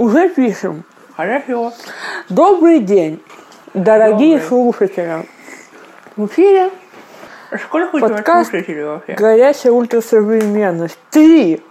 [0.00, 0.84] Уже пишем.
[1.14, 1.74] Хорошо.
[2.30, 3.22] Добрый день,
[3.74, 4.48] дорогие Добрый.
[4.48, 5.26] слушатели.
[6.16, 6.70] В эфире
[7.68, 9.12] Сколько у тебя слушателей вообще?
[9.12, 10.98] горячая ультрасовременность.
[11.10, 11.62] Три.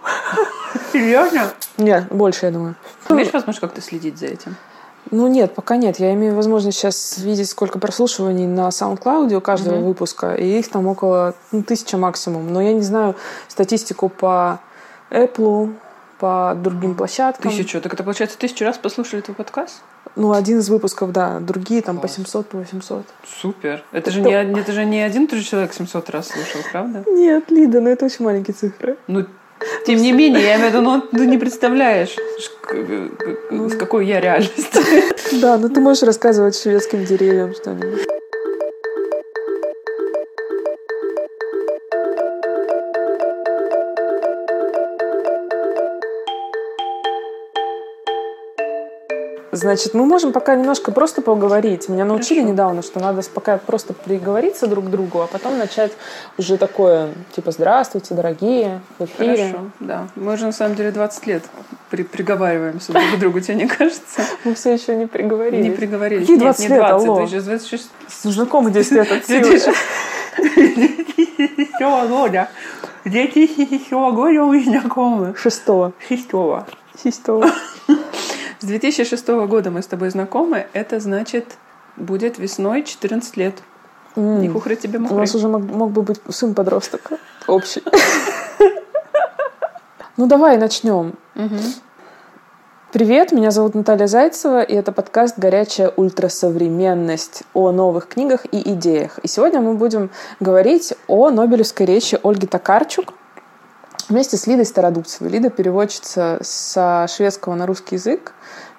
[0.92, 1.50] Серьезно?
[1.76, 2.76] Нет, больше, я думаю.
[3.08, 4.54] Имеешь возможность как-то следить за этим?
[5.10, 5.98] Ну нет, пока нет.
[5.98, 9.86] Я имею возможность сейчас видеть, сколько прослушиваний на SoundCloud у каждого Мгм.
[9.86, 12.52] выпуска, и их там около ну, тысяча максимум.
[12.52, 13.16] Но я не знаю
[13.48, 14.60] статистику по
[15.10, 15.74] Apple,
[16.20, 17.50] по другим площадкам.
[17.50, 17.80] Тысячу.
[17.80, 19.82] Так это получается тысячу раз послушали твой подкаст?
[20.16, 21.40] Ну, один из выпусков, да.
[21.40, 22.16] Другие там по Класс.
[22.16, 23.06] 700, по 800.
[23.40, 23.82] Супер.
[23.90, 27.04] Это же, не, это же не один и тот же человек 700 раз слушал, правда?
[27.10, 28.98] Нет, Лида, ну это очень маленькие цифры.
[29.06, 29.24] Ну,
[29.86, 32.16] тем не менее, я имею в виду, ну, ты не представляешь,
[33.50, 34.80] в какой я реальности.
[35.40, 38.06] Да, ну ты можешь рассказывать шведским деревьям что-нибудь.
[49.60, 51.90] Значит, мы можем пока немножко просто поговорить.
[51.90, 52.52] Меня научили Хорошо.
[52.52, 55.92] недавно, что надо пока просто приговориться друг к другу, а потом начать
[56.38, 59.48] уже такое, типа, здравствуйте, дорогие, в эфире.
[59.48, 60.08] Хорошо, да.
[60.16, 61.42] Мы уже на самом деле 20 лет
[61.90, 64.22] при, приговариваемся друг к другу, тебе не кажется?
[64.44, 65.62] Мы все еще не приговорились.
[65.62, 66.22] Не приговорились.
[66.22, 67.20] Какие Нет, 20 не лет, 20, алло?
[67.20, 67.90] ты сейчас 26
[68.22, 69.26] Знакомы 10 лет от.
[69.26, 69.78] 2006
[72.08, 72.48] года.
[73.04, 75.34] 2006 года мы знакомы.
[75.36, 75.92] Шестого.
[76.08, 76.66] Шестого.
[77.02, 77.50] Шестого.
[78.60, 80.66] С 2006 года мы с тобой знакомы.
[80.74, 81.56] Это значит,
[81.96, 83.54] будет весной 14 лет.
[84.16, 84.42] М.
[84.42, 85.16] Не хухры тебе У мухры.
[85.16, 87.12] нас уже мог, мог бы быть сын подросток
[87.46, 87.82] общий.
[90.18, 91.14] Ну давай начнем.
[92.92, 99.20] Привет, меня зовут Наталья Зайцева, и это подкаст «Горячая ультрасовременность» о новых книгах и идеях.
[99.22, 103.14] И сегодня мы будем говорить о Нобелевской речи Ольги Токарчук
[104.10, 105.30] вместе с Лидой Стародубцевой.
[105.30, 108.34] Лида переводчица со шведского на русский язык,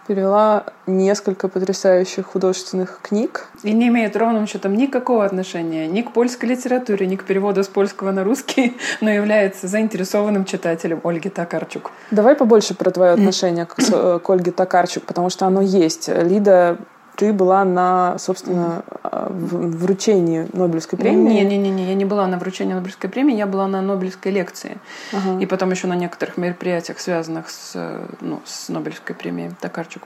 [0.07, 3.47] перевела несколько потрясающих художественных книг.
[3.63, 7.67] И не имеет ровным счетом никакого отношения ни к польской литературе, ни к переводу с
[7.67, 11.91] польского на русский, но является заинтересованным читателем Ольги Токарчук.
[12.09, 16.09] Давай побольше про твое отношение к, э, к Ольге Токарчук, потому что оно есть.
[16.09, 16.77] Лида,
[17.21, 21.43] ты была на, собственно, в- вручении Нобелевской премии.
[21.43, 24.79] Не-не-не, я не была на вручении Нобелевской премии, я была на Нобелевской лекции.
[25.13, 25.39] Ага.
[25.39, 27.75] И потом еще на некоторых мероприятиях, связанных с,
[28.21, 30.01] ну, с Нобелевской премией Токарчук.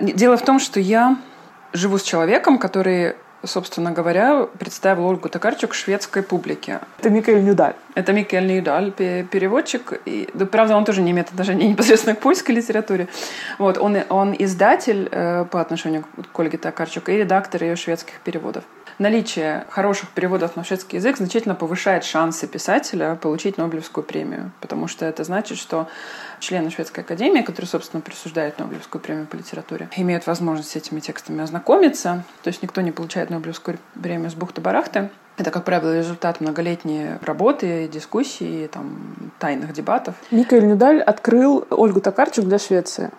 [0.00, 1.18] Дело в том, что я
[1.74, 3.14] живу с человеком, который,
[3.44, 6.80] собственно говоря, представил Ольгу Токарчук шведской публике.
[6.98, 7.74] Это Микаэль Нюдаль.
[7.94, 10.00] Это Микель Нейдаль, пе- переводчик.
[10.04, 13.08] И, да, правда, он тоже не имеет отношения непосредственно к польской литературе.
[13.58, 18.64] Вот, он, он издатель э, по отношению к Ольге Токарчук и редактор ее шведских переводов.
[18.98, 25.06] Наличие хороших переводов на шведский язык значительно повышает шансы писателя получить Нобелевскую премию, потому что
[25.06, 25.88] это значит, что
[26.40, 31.42] члены Шведской академии, которые, собственно, присуждают Нобелевскую премию по литературе, имеют возможность с этими текстами
[31.42, 32.24] ознакомиться.
[32.42, 35.10] То есть никто не получает Нобелевскую премию с бухты-барахты.
[35.36, 40.14] Это, как правило, результат многолетней работы, дискуссий, там, тайных дебатов.
[40.30, 43.10] Микаэль Нюдаль открыл Ольгу Токарчук для Швеции.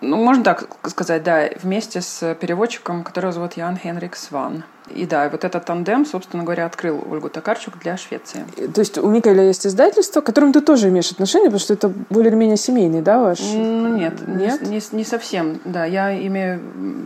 [0.00, 4.64] Ну, можно так сказать, да, вместе с переводчиком, которого зовут Ян Хенрик Сван.
[4.94, 8.44] И да, и вот этот тандем, собственно говоря, открыл Ольгу Токарчук для Швеции.
[8.74, 11.92] То есть у Микаэля есть издательство, к которому ты тоже имеешь отношение, потому что это
[12.10, 13.40] более-менее семейный, да, ваш?
[13.40, 14.62] Ну, нет, не- Нет?
[14.62, 15.60] Не, не совсем.
[15.64, 16.60] Да, я имею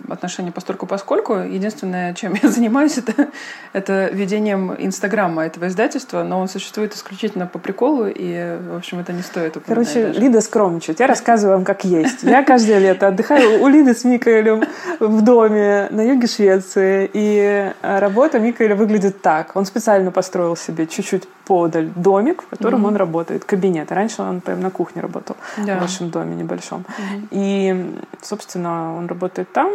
[0.08, 1.34] отношение постольку поскольку.
[1.34, 3.28] Единственное, чем я занимаюсь, это,
[3.72, 9.12] это ведением инстаграма этого издательства, но он существует исключительно по приколу, и, в общем, это
[9.12, 10.20] не стоит упоминать Короче, даже.
[10.20, 11.00] Лида скромничает.
[11.00, 12.22] Я рассказываю вам, как есть.
[12.22, 14.64] Я каждое лето отдыхаю у Лиды с Микаэлем
[15.00, 17.10] в доме на юге Швеции.
[17.12, 19.56] И работа Микаэля выглядит так.
[19.56, 22.88] Он специально построил себе чуть-чуть подаль домик, в котором Мгм.
[22.88, 23.92] он работает, кабинет.
[23.92, 25.76] Раньше он прям на кухне работал, Да.
[25.76, 26.84] в вашем доме небольшом.
[26.98, 27.28] Мгм.
[27.30, 29.70] И, собственно, он работает там.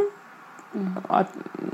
[1.09, 1.25] А-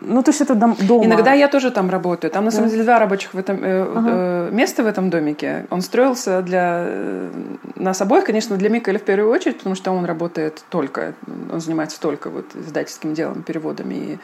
[0.01, 1.03] ну, то есть это дом, дома.
[1.06, 2.31] Иногда я тоже там работаю.
[2.31, 4.09] Там на самом деле два рабочих в этом, э, Ага.
[4.12, 5.66] э, места в этом домике.
[5.72, 7.29] Он строился для э,
[7.75, 11.13] нас обоих, конечно, для Микаэля в первую очередь, потому что он работает только,
[11.51, 14.19] он занимается только вот издательским делом, переводами и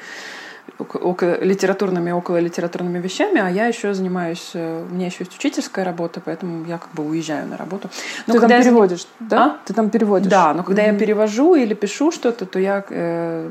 [0.80, 5.84] около литературными, около литературными вещами, а я еще занимаюсь, э, у меня еще есть учительская
[5.86, 7.90] работа, поэтому я как бы уезжаю на работу.
[8.28, 9.44] Но Ты там когда я зан- переводишь, да?
[9.46, 9.58] А?
[9.66, 10.30] Ты там переводишь?
[10.30, 11.00] Да, но когда я Мгм.
[11.00, 13.50] перевожу или пишу что-то, то я, э,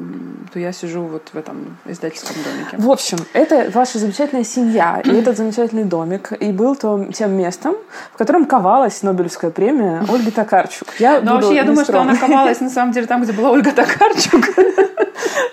[0.52, 2.76] то я сижу вот в этом издательском домике.
[2.78, 7.74] В общем, это ваша замечательная семья, и этот замечательный домик, и был то, тем местом,
[8.14, 10.88] в котором ковалась Нобелевская премия Ольги Токарчук.
[10.98, 13.72] Я Но вообще, я думаю, что она ковалась на самом деле там, где была Ольга
[13.72, 14.46] Токарчук.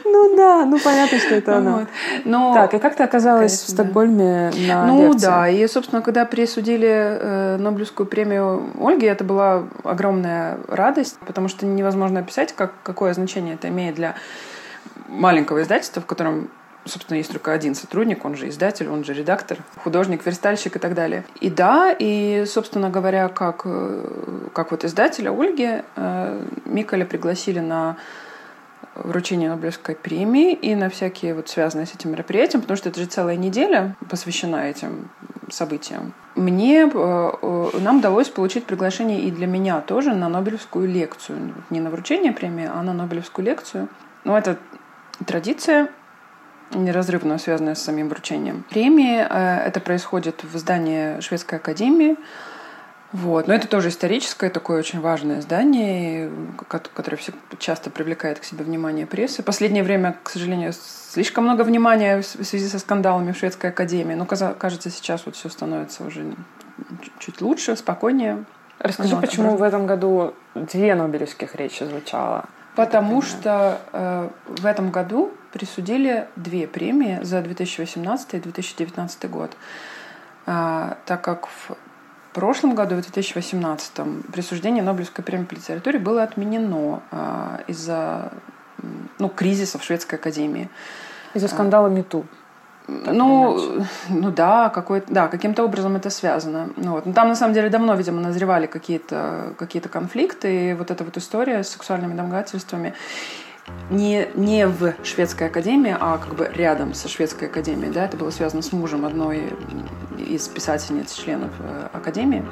[0.08, 1.88] Ну да, ну понятно, что это Вот.
[2.26, 2.54] Но...
[2.54, 4.86] Так, и как ты оказалась Конечно, в Стокгольме да.
[4.86, 5.26] на Ну лекции?
[5.26, 11.66] да, и, собственно, когда присудили э, Нобелевскую премию Ольге, это была огромная радость, потому что
[11.66, 14.16] невозможно описать, как, какое значение это имеет для
[15.08, 16.50] маленького издательства, в котором
[16.86, 20.94] собственно, есть только один сотрудник, он же издатель, он же редактор, художник, верстальщик и так
[20.94, 21.24] далее.
[21.42, 27.98] И да, и, собственно говоря, как, э, как вот издателя Ольги, э, Миколя пригласили на
[28.96, 33.06] вручение Нобелевской премии и на всякие вот связанные с этим мероприятием, потому что это же
[33.08, 35.10] целая неделя посвящена этим
[35.52, 36.14] событиям.
[36.36, 41.54] Мне, э, нам удалось получить приглашение и для меня тоже на Нобелевскую лекцию.
[41.70, 43.90] Не на вручение премии, а на Нобелевскую лекцию.
[44.24, 44.58] Но это
[45.26, 45.90] традиция,
[46.74, 49.26] неразрывно связанная с самим вручением премии.
[49.30, 52.18] Э, это происходит в здании Шведской академии.
[53.16, 53.48] Вот.
[53.48, 57.18] Но это тоже историческое, такое очень важное здание, которое
[57.60, 59.42] часто привлекает к себе внимание прессы.
[59.42, 64.16] Последнее время, к сожалению, слишком много внимания в связи со скандалами в Шведской академии.
[64.16, 66.26] Но кажется, сейчас вот все становится уже
[67.20, 68.44] чуть лучше, спокойнее.
[68.80, 72.50] Расскажи, ну, почему в этом году две Нобелевских речи звучало?
[72.76, 79.56] Потому что э, в этом году присудили две премии за 2018 и 2019 год.
[80.48, 81.78] Э, так как в
[82.36, 88.32] прошлом году, в 2018, присуждение Нобелевской премии по литературе было отменено э, из-за
[89.20, 90.70] ну, кризиса в Шведской академии.
[91.34, 92.26] Из-за скандала МИТУ.
[92.88, 96.70] Ну, ну да, какой да, каким-то образом это связано.
[96.76, 97.06] Ну, вот.
[97.06, 101.18] Но там на самом деле давно, видимо, назревали какие-то какие конфликты, и вот эта вот
[101.18, 102.94] история с сексуальными домогательствами
[103.90, 107.92] не, не в шведской академии, а как бы рядом со шведской академией.
[107.92, 108.06] Да?
[108.06, 109.54] Это было связано с мужем одной
[110.18, 112.44] из писательниц, членов э, академии.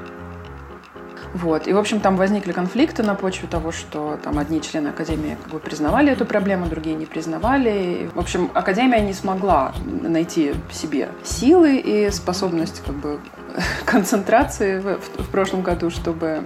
[1.33, 1.67] Вот.
[1.67, 5.51] И, в общем, там возникли конфликты на почве того, что там одни члены Академии как
[5.51, 8.09] бы признавали эту проблему, другие не признавали.
[8.13, 13.19] В общем, Академия не смогла найти в себе силы и способность как бы
[13.85, 16.45] концентрации в, в, в прошлом году, чтобы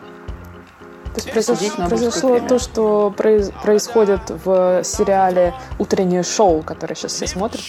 [1.17, 1.89] то есть произош...
[1.89, 3.49] произошло то, что произ...
[3.63, 7.61] происходит в сериале «Утреннее шоу», которое сейчас все смотрят.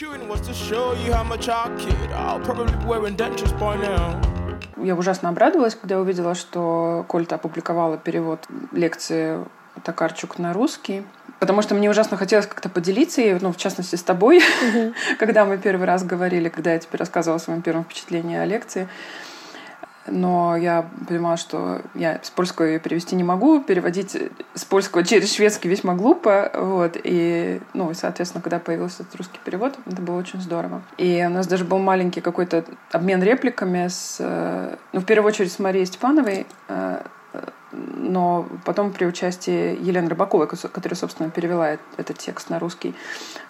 [4.77, 9.39] Я ужасно обрадовалась, когда увидела, что Кольта опубликовала перевод лекции
[9.83, 11.05] Токарчук на русский.
[11.41, 14.93] Потому что мне ужасно хотелось как-то поделиться, и, ну, в частности, с тобой, uh-huh.
[15.19, 18.89] когда мы первый раз говорили, когда я тебе рассказывала о своем первом впечатлении о лекции
[20.11, 24.17] но я понимала, что я с польского ее перевести не могу, переводить
[24.55, 29.41] с польского через шведский весьма глупо, вот, и, ну, и, соответственно, когда появился этот русский
[29.45, 30.83] перевод, это было очень здорово.
[30.97, 35.53] И у нас даже был маленький какой-то обмен репликами с, э, ну, в первую очередь
[35.53, 37.03] с Марией Степановой, э,
[37.73, 42.95] но потом при участии Елены Рыбаковой, которая, собственно, перевела этот текст на русский,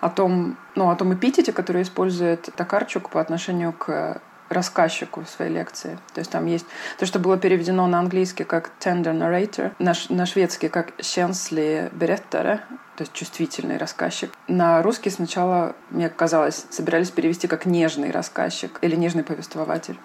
[0.00, 5.98] о том, ну, о том эпитете, который использует Токарчук по отношению к рассказчику своей лекции.
[6.14, 6.66] То есть там есть
[6.98, 12.60] то, что было переведено на английский как tender narrator, на, на шведский как känslig berättare,
[12.96, 14.30] то есть чувствительный рассказчик.
[14.48, 19.98] На русский сначала, мне казалось, собирались перевести как нежный рассказчик или нежный повествователь.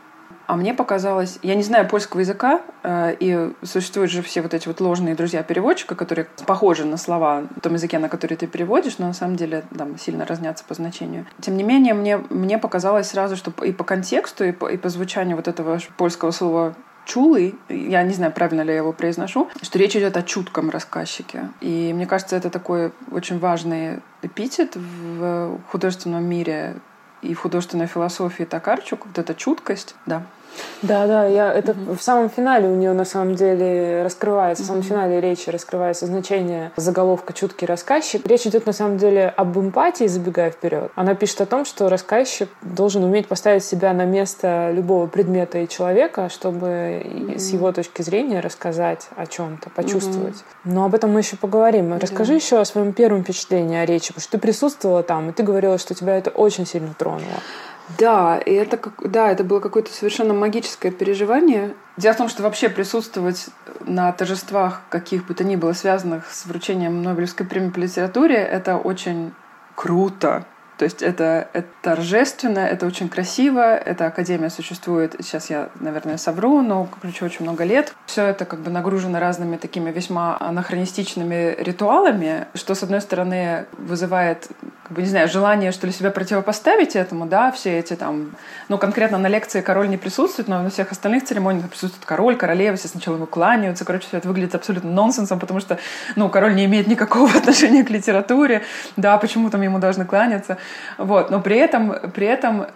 [0.53, 4.67] А мне показалось, я не знаю польского языка, э, и существуют же все вот эти
[4.67, 8.99] вот ложные друзья переводчика, которые похожи на слова в том языке, на который ты переводишь,
[8.99, 11.25] но на самом деле там сильно разнятся по значению.
[11.41, 14.89] Тем не менее, мне, мне показалось сразу, что и по контексту, и по, и по
[14.89, 19.79] звучанию вот этого польского слова чулый, я не знаю, правильно ли я его произношу, что
[19.79, 21.49] речь идет о чутком рассказчике.
[21.61, 26.75] И мне кажется, это такой очень важный эпитет в художественном мире
[27.23, 30.23] и в художественной философии Токарчук, вот эта чуткость, да.
[30.81, 31.97] Да, да, я это mm-hmm.
[31.97, 34.65] в самом финале у нее на самом деле раскрывается, mm-hmm.
[34.65, 38.25] в самом финале речи раскрывается значение заголовка «Чуткий рассказчик».
[38.27, 40.91] Речь идет на самом деле об эмпатии, забегая вперед.
[40.95, 45.67] Она пишет о том, что рассказчик должен уметь поставить себя на место любого предмета и
[45.67, 47.39] человека, чтобы mm-hmm.
[47.39, 50.35] с его точки зрения рассказать о чем-то, почувствовать.
[50.35, 50.71] Mm-hmm.
[50.73, 51.97] Но об этом мы еще поговорим.
[51.97, 52.43] Расскажи mm-hmm.
[52.43, 55.77] еще о своем первом впечатлении о речи, потому что ты присутствовала там, и ты говорила,
[55.77, 57.39] что тебя это очень сильно тронуло.
[57.97, 61.73] Да, и это, да, это было какое-то совершенно магическое переживание.
[61.97, 63.47] Дело в том, что вообще присутствовать
[63.81, 68.77] на торжествах, каких бы то ни было связанных с вручением Нобелевской премии по литературе, это
[68.77, 69.33] очень
[69.75, 70.45] круто.
[70.83, 76.61] То есть это, это торжественно, это очень красиво, эта академия существует, сейчас я, наверное, совру,
[76.61, 77.95] но, короче, очень много лет.
[78.05, 84.49] Все это как бы нагружено разными такими весьма анахронистичными ритуалами, что, с одной стороны, вызывает
[84.83, 88.31] как бы, не знаю, желание, что ли, себя противопоставить этому, да, все эти там,
[88.67, 92.75] ну, конкретно на лекции король не присутствует, но на всех остальных церемониях присутствует король, королева,
[92.75, 95.79] все сначала ему кланяются, короче, все это выглядит абсолютно нонсенсом, потому что,
[96.17, 98.63] ну, король не имеет никакого отношения к литературе,
[98.97, 100.57] да, почему там ему должны кланяться,
[100.97, 102.67] вот, но при этом, при этом э,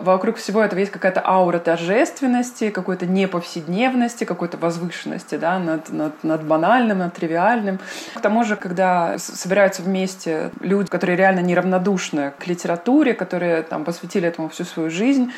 [0.00, 6.44] вокруг всего этого есть какая-то аура торжественности, какой-то неповседневности, какой-то возвышенности, да, над, над, над
[6.44, 7.78] банальным, над тривиальным.
[8.14, 14.28] К тому же, когда собираются вместе люди, которые реально неравнодушны к литературе, которые там посвятили
[14.28, 15.32] этому всю свою жизнь,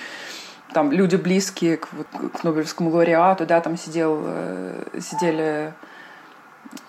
[0.72, 1.88] там люди близкие к,
[2.32, 5.72] к Нобелевскому лауреату, да, там сидел, э, сидели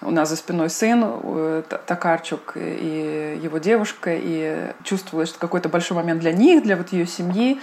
[0.02, 5.98] у нас за спиной сын э, Токарчук и его девушка, и чувствовалось, что какой-то большой
[5.98, 7.60] момент для них, для вот ее семьи.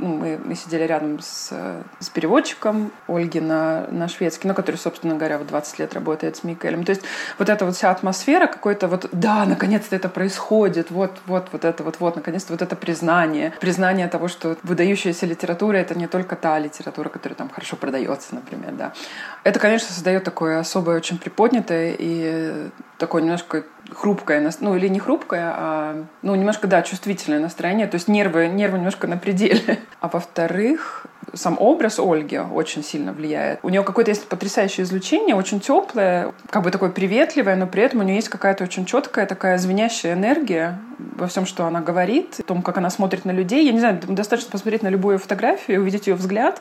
[0.00, 1.52] Ну, мы, мы сидели рядом с,
[1.98, 6.44] с переводчиком Ольги на, на шведский, ну, который, собственно говоря, вот 20 лет работает с
[6.44, 6.84] Микаэлем.
[6.84, 7.02] То есть
[7.38, 11.84] вот эта вот вся атмосфера какой-то вот, да, наконец-то это происходит, вот, вот, вот это
[11.84, 13.52] вот, вот, наконец-то вот это признание.
[13.60, 18.72] Признание того, что выдающаяся литература— это не только та литература, которая там хорошо продается, например,
[18.72, 18.92] да.
[19.44, 25.52] Это, конечно, создает такое особое, очень приподнятое и такое немножко хрупкое, ну или не хрупкое,
[25.54, 29.78] а ну немножко, да, чувствительное настроение, то есть нервы, нервы немножко на пределе.
[30.00, 33.60] А во-вторых, сам образ Ольги очень сильно влияет.
[33.62, 38.00] У нее какое-то есть потрясающее излучение, очень теплое, как бы такое приветливое, но при этом
[38.00, 40.78] у нее есть какая-то очень четкая такая звенящая энергия
[41.16, 43.64] во всем, что она говорит, в том, как она смотрит на людей.
[43.64, 46.60] Я не знаю, достаточно посмотреть на любую фотографию, увидеть ее взгляд,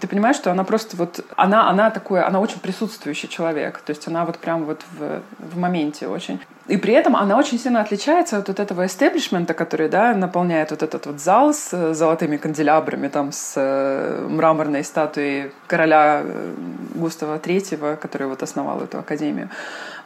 [0.00, 4.06] ты понимаешь, что она просто вот, она, она такое, она очень присутствующий человек, то есть
[4.06, 6.40] она вот прям вот в, в моменте очень.
[6.70, 10.84] И при этом она очень сильно отличается от вот этого эстеблишмента, который, да, наполняет вот
[10.84, 16.54] этот вот зал с э, золотыми канделябрами, там, с э, мраморной статуей короля э,
[16.94, 19.48] Густава Третьего, который вот основал эту академию.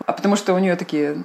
[0.06, 1.16] А потому что у нее такие,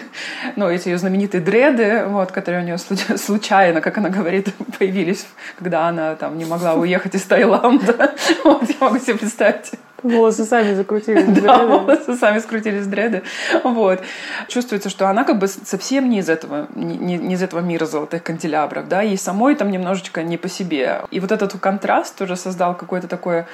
[0.56, 5.26] ну, эти ее знаменитые дреды, вот, которые у нее случайно, как она говорит, появились,
[5.58, 8.14] когда она там не могла уехать из Таиланда.
[8.44, 13.22] Вот, я могу себе представить Волосы сами закрутились Да, волосы сами скрутились дреды.
[13.64, 14.00] Вот.
[14.46, 18.22] Чувствуется, что она как бы совсем не из этого, не, не из этого мира золотых
[18.22, 21.02] канделябров, да, и самой там немножечко не по себе.
[21.10, 23.48] И вот этот контраст тоже создал какое-то такое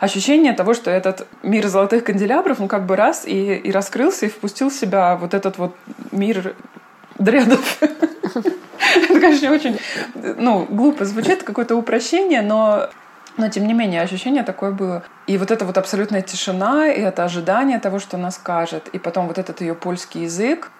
[0.00, 3.72] ощущение того, что этот мир золотых канделябров, он как бы раз и, и
[4.08, 5.76] раскрылся, и впустил в себя вот этот вот
[6.12, 6.54] мир
[7.18, 7.78] дредов.
[7.82, 9.78] Это, конечно, очень
[10.14, 12.88] ну, глупо звучит, какое-то упрощение, но
[13.36, 15.04] но, тем не менее, ощущение такое было.
[15.28, 19.28] И вот эта вот абсолютная тишина, и это ожидание того, что она скажет, и потом
[19.28, 20.72] вот этот ее польский язык.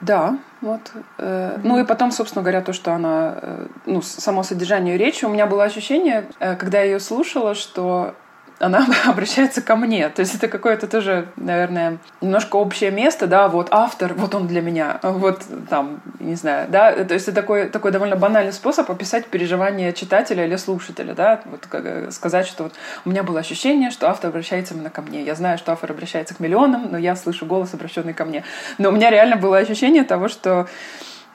[0.00, 0.80] Да, вот.
[1.18, 1.60] Mm-hmm.
[1.62, 5.46] Ну и потом, собственно говоря, то, что она, э, ну, само содержание речи, у меня
[5.46, 8.14] было ощущение, э, когда я ее слушала, что
[8.60, 10.08] она обращается ко мне.
[10.10, 14.60] То есть это какое-то тоже, наверное, немножко общее место, да, вот автор, вот он для
[14.60, 19.26] меня, вот там, не знаю, да, то есть это такой, такой довольно банальный способ описать
[19.26, 22.74] переживания читателя или слушателя, да, вот как, э, сказать, что вот
[23.04, 25.22] у меня было ощущение, что автор обращается именно ко мне.
[25.22, 28.44] Я знаю, что автор обращается к миллионам, но я слышу голос, обращенный ко мне.
[28.78, 30.68] Но у меня реально было ощущение того, что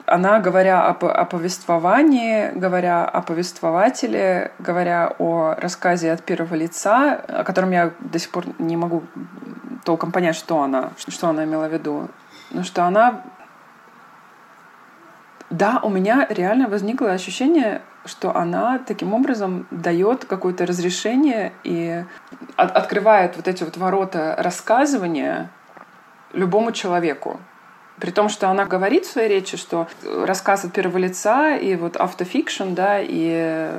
[0.06, 7.42] она, говоря о, о повествовании, говоря о повествователе, говоря о рассказе от первого лица, о
[7.42, 9.02] котором я до сих пор не могу
[9.84, 12.08] толком понять, что она, что она имела в виду,
[12.50, 13.22] но что она...
[15.50, 22.04] Да, у меня реально возникло ощущение, что она таким образом дает какое-то разрешение и
[22.56, 25.50] от, открывает вот эти вот ворота рассказывания
[26.32, 27.40] любому человеку.
[27.98, 31.96] При том, что она говорит в своей речи, что рассказ от первого лица и вот
[31.96, 33.70] автофикшн, да, и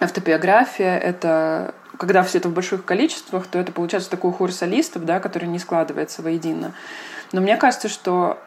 [0.00, 5.20] автобиография— это когда все это в больших количествах, то это получается такой хор солистов, да,
[5.20, 6.72] который не складывается воедино.
[7.32, 8.38] Но мне кажется, что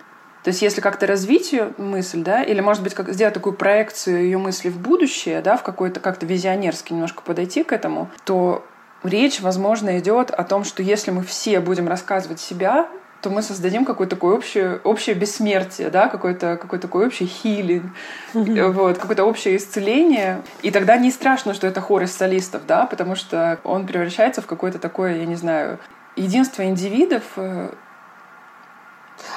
[0.44, 4.24] то есть если как-то развить ее мысль, да, или, может быть, как сделать такую проекцию
[4.24, 8.66] ее мысли в будущее, да, в какой-то как-то визионерски немножко подойти к этому, то
[9.04, 12.88] речь, возможно, идет о том, что если мы все будем рассказывать себя,
[13.22, 17.86] то мы создадим какое-то такое общее, общее бессмертие, да, какой-то какой такой общий хилинг,
[18.34, 18.72] mm-hmm.
[18.72, 20.42] вот, какое-то общее исцеление.
[20.64, 24.48] И тогда не страшно, что это хор из солистов, да, потому что он превращается в
[24.48, 25.80] какое-то такое, я не знаю,
[26.16, 27.70] единство индивидов, э,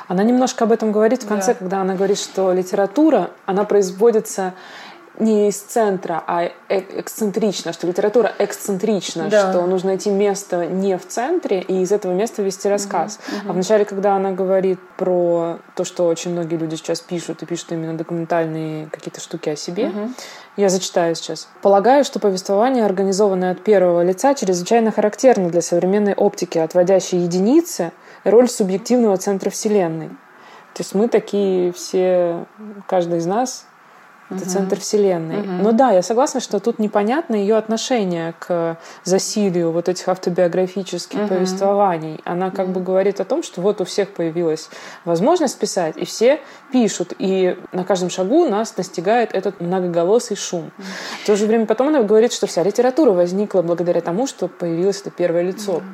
[0.09, 1.59] она немножко об этом говорит в конце, да.
[1.59, 4.55] когда она говорит, что литература, она производится
[5.19, 9.51] не из центра, а эксцентрично, что литература эксцентрична, да.
[9.51, 13.19] что нужно найти место не в центре и из этого места вести рассказ.
[13.19, 13.51] Угу, угу.
[13.51, 17.73] А вначале, когда она говорит про то, что очень многие люди сейчас пишут, и пишут
[17.73, 20.11] именно документальные какие-то штуки о себе, угу.
[20.57, 21.49] я зачитаю сейчас.
[21.63, 27.93] Полагаю, что повествование, организованное от первого лица, чрезвычайно характерно для современной оптики, отводящей единицы
[28.25, 30.09] роль субъективного центра Вселенной.
[30.09, 32.47] То есть мы такие все,
[32.89, 33.65] каждый из нас
[34.35, 34.51] это угу.
[34.51, 35.41] центр Вселенной.
[35.41, 35.51] Угу.
[35.63, 41.29] Но да, я согласна, что тут непонятно ее отношение к засилию вот этих автобиографических угу.
[41.29, 42.21] повествований.
[42.25, 44.69] Она как бы говорит о том, что вот у всех появилась
[45.05, 46.41] возможность писать, и все
[46.73, 50.73] пишут, и на каждом шагу нас настигает этот многоголосый шум.
[50.79, 50.87] Угу.
[51.23, 55.01] В то же время потом она говорит, что вся литература возникла благодаря тому, что появилось
[55.01, 55.75] это первое лицо.
[55.75, 55.85] Угу.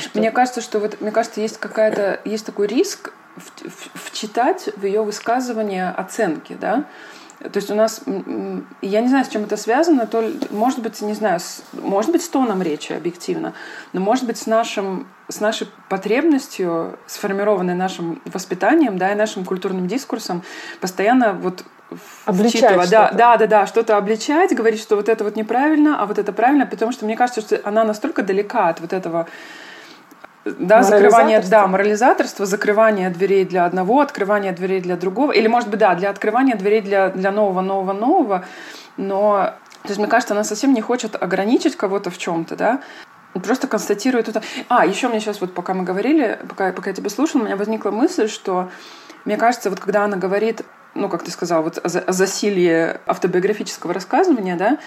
[0.00, 0.18] Что...
[0.18, 3.12] Мне кажется, что вот мне кажется, есть какая-то есть такой риск
[3.94, 6.84] вчитать в ее высказывание оценки, да.
[7.50, 8.02] То есть у нас,
[8.82, 12.22] я не знаю, с чем это связано, то, может быть, не знаю, с, может быть,
[12.22, 13.54] с тоном речи объективно,
[13.92, 19.86] но может быть с нашим с нашей потребностью, сформированной нашим воспитанием, да, и нашим культурным
[19.86, 20.42] дискурсом,
[20.80, 21.64] постоянно вот
[22.26, 26.18] обличать да, да, да, да, что-то обличать, говорить, что вот это вот неправильно, а вот
[26.18, 29.26] это правильно, потому что мне кажется, что она настолько далека от вот этого
[30.44, 35.78] да, закрывание, да, морализаторство, закрывание дверей для одного, открывание дверей для другого, или, может быть,
[35.78, 38.44] да, для открывания дверей для, для нового, нового, нового,
[38.96, 42.80] но, то есть, мне кажется, она совсем не хочет ограничить кого-то в чем-то, да,
[43.40, 44.42] просто констатирует это.
[44.68, 47.56] А, еще мне сейчас вот, пока мы говорили, пока, пока я тебя слушала, у меня
[47.56, 48.70] возникла мысль, что,
[49.24, 50.62] мне кажется, вот когда она говорит,
[50.94, 54.78] ну, как ты сказал, вот о, засилии автобиографического рассказывания, да,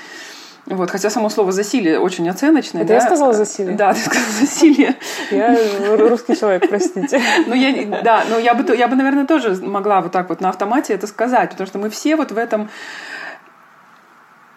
[0.65, 2.81] вот, хотя само слово «засилие» очень оценочное.
[2.81, 2.93] Это да?
[2.95, 3.75] я сказала «засилие»?
[3.75, 4.95] Да, ты сказала «засилие».
[5.29, 5.55] Я
[5.95, 7.21] русский человек, простите.
[7.47, 10.49] Ну, я, да, но я бы, я бы, наверное, тоже могла вот так вот на
[10.49, 12.69] автомате это сказать, потому что мы все вот в этом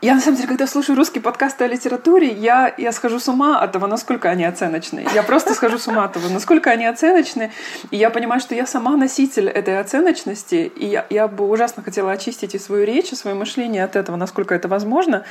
[0.00, 3.60] я, на самом деле, когда слушаю русские подкасты о литературе, я, я схожу с ума
[3.60, 5.08] от того, насколько они оценочные.
[5.12, 7.50] Я просто схожу с ума от того, насколько они оценочны.
[7.90, 12.12] И я понимаю, что я сама носитель этой оценочности, и я, я бы ужасно хотела
[12.12, 15.24] очистить и свою речь, и свое мышление от этого, насколько это возможно.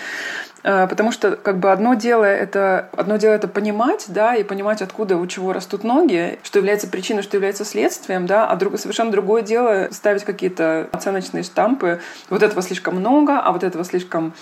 [0.64, 4.82] Э, потому что как бы одно дело это, одно дело это понимать, да, и понимать,
[4.82, 9.12] откуда у чего растут ноги, что является причиной, что является следствием, да, а друг, совершенно
[9.12, 12.02] другое дело ставить какие-то оценочные штампы.
[12.30, 14.34] Вот этого слишком много, а вот этого слишком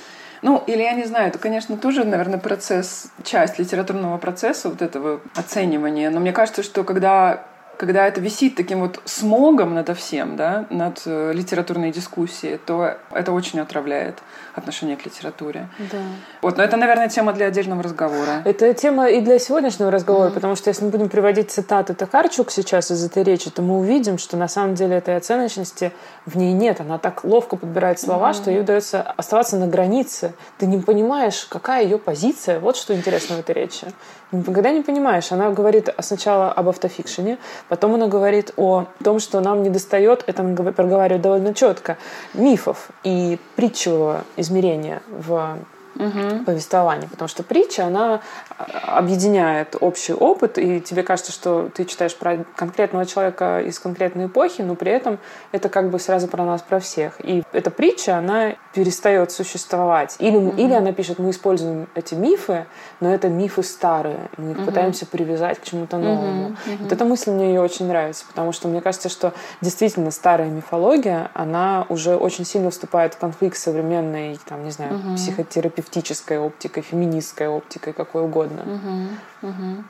[0.42, 5.22] ну, или я не знаю, это, конечно, тоже, наверное, процесс, часть литературного процесса вот этого
[5.36, 6.10] оценивания.
[6.10, 7.44] Но мне кажется, что когда
[7.78, 13.32] когда это висит таким вот смогом над всем, да, над э, литературной дискуссией, то это
[13.32, 14.16] очень отравляет
[14.56, 15.68] отношение к литературе.
[15.92, 15.98] Да.
[16.42, 18.42] Вот, но это, наверное, тема для отдельного разговора.
[18.46, 20.34] Это тема и для сегодняшнего разговора, mm-hmm.
[20.34, 24.18] потому что если мы будем приводить цитаты Токарчук сейчас из этой речи, то мы увидим,
[24.18, 25.92] что на самом деле этой оценочности
[26.26, 26.80] в ней нет.
[26.80, 28.34] Она так ловко подбирает слова, mm-hmm.
[28.34, 30.34] что ей удается оставаться на границе.
[30.58, 32.60] Ты не понимаешь, какая ее позиция.
[32.60, 33.88] Вот что интересно в этой речи.
[34.32, 35.32] Никогда не понимаешь.
[35.32, 37.38] Она говорит сначала об автофикшене,
[37.70, 41.98] потом она говорит о том, что нам не достает, это она проговаривает довольно четко,
[42.34, 45.58] мифов и притчевого измерения в
[45.96, 46.44] угу.
[46.46, 47.08] повествования.
[47.08, 48.22] Потому что притча, она
[48.58, 54.26] а, объединяет общий опыт, и тебе кажется, что ты читаешь про конкретного человека из конкретной
[54.26, 55.20] эпохи, но при этом
[55.52, 57.16] это как бы сразу про нас, про всех.
[57.24, 60.16] И эта притча, она перестает существовать.
[60.20, 60.58] Или, угу.
[60.58, 62.66] или она пишет, мы используем эти мифы,
[63.00, 64.66] но это мифы старые, мы их угу.
[64.68, 66.48] пытаемся привязать к чему-то новому.
[66.48, 66.56] Угу.
[66.82, 71.32] Вот эта мысль мне ее очень нравится, потому что мне кажется, что действительно старая мифология,
[71.34, 75.16] она уже очень сильно вступает в конфликт с современной, там, не знаю, угу.
[75.16, 78.62] психотерапевтической терапевтической оптикой, феминистской оптикой, какой угодно.
[78.62, 79.84] Угу, угу.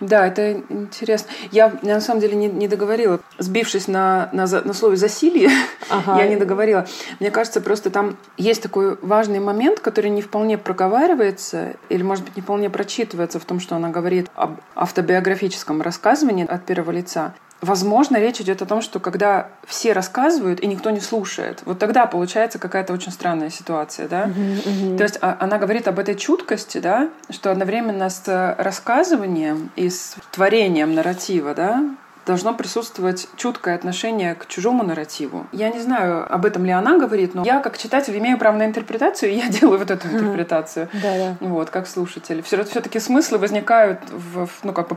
[0.00, 1.30] Да, это интересно.
[1.52, 3.20] Я, я на самом деле не, не договорила.
[3.38, 5.50] Сбившись на, на, на слове «засилье»,
[5.88, 6.18] ага.
[6.22, 6.86] я не договорила.
[7.20, 12.36] Мне кажется, просто там есть такой важный момент, который не вполне проговаривается или, может быть,
[12.36, 17.34] не вполне прочитывается в том, что она говорит об автобиографическом рассказывании от первого лица.
[17.64, 22.04] Возможно, речь идет о том, что когда все рассказывают и никто не слушает, вот тогда
[22.04, 24.26] получается какая-то очень странная ситуация, да.
[24.26, 24.96] Uh-huh, uh-huh.
[24.98, 30.14] То есть а, она говорит об этой чуткости, да, что одновременно с рассказыванием и с
[30.30, 31.82] творением нарратива, да,
[32.26, 35.46] должно присутствовать чуткое отношение к чужому нарративу.
[35.52, 38.66] Я не знаю, об этом ли она говорит, но я как читатель имею право на
[38.66, 40.88] интерпретацию, и я делаю вот эту интерпретацию.
[40.92, 41.36] Да, да.
[41.40, 42.42] Вот, как слушатель.
[42.42, 44.88] Все-таки смыслы возникают, в, ну, как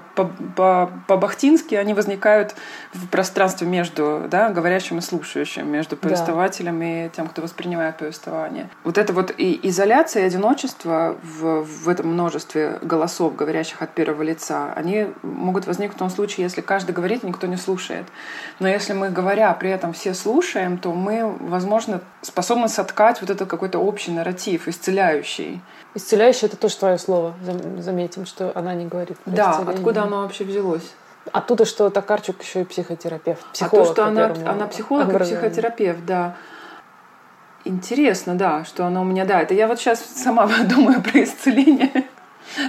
[0.56, 2.56] по-бахтински, они возникают
[2.94, 6.86] в пространстве между да, говорящим и слушающим, между повествователем да.
[6.86, 8.70] и тем, кто воспринимает повествование.
[8.84, 14.24] Вот это вот и изоляция, и одиночество в, в этом множестве голосов, говорящих от первого
[14.24, 18.06] лица, они могут возникнуть в том случае, если каждый говорит говорит, никто не слушает.
[18.60, 23.50] Но если мы, говоря, при этом все слушаем, то мы, возможно, способны соткать вот этот
[23.50, 25.62] какой-то общий нарратив, исцеляющий.
[25.96, 27.34] Исцеляющий— это тоже твое слово,
[27.80, 29.76] заметим, что она не говорит Да, исцеление.
[29.76, 30.94] откуда оно вообще взялось?
[31.34, 33.46] Оттуда, что Токарчук еще и психотерапевт.
[33.52, 36.36] Психолог, а то, что она, она психолог и психотерапевт, да.
[37.66, 42.06] Интересно, да, что она у меня, да, это я вот сейчас сама думаю про исцеление.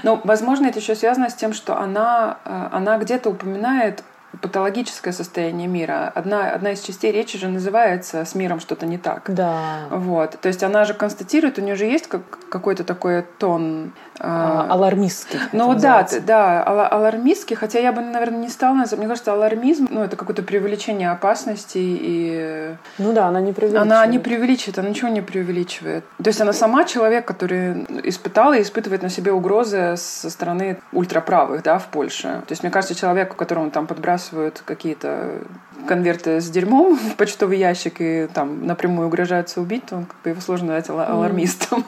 [0.03, 4.03] Но, возможно, это еще связано с тем, что она, э, она где-то упоминает
[4.41, 6.13] патологическое состояние мира.
[6.15, 9.25] Одна, одна из частей речи же называется «с миром что-то не так».
[9.29, 9.87] Да.
[9.91, 10.39] Вот.
[10.41, 13.93] То есть она же констатирует, у нее же есть как, какой-то такой тон...
[14.21, 15.39] А, алармистский.
[15.53, 18.99] Ну да, да, алармистский, хотя я бы, наверное, не стала называть.
[18.99, 22.75] Мне кажется, алармизм, ну это какое-то преувеличение опасности и...
[22.99, 23.93] Ну да, она не преувеличивает.
[23.93, 26.05] Она не преувеличивает, она ничего не преувеличивает.
[26.23, 31.63] То есть она сама человек, который испытал и испытывает на себе угрозы со стороны ультраправых,
[31.63, 32.43] да, в Польше.
[32.47, 34.28] То есть мне кажется, человек, которому там подбрасывают
[34.65, 35.43] какие-то
[35.87, 40.31] конверты с дерьмом в почтовый ящик и там напрямую угрожаются убить, то он, как бы
[40.31, 41.85] его сложно назвать алармистом.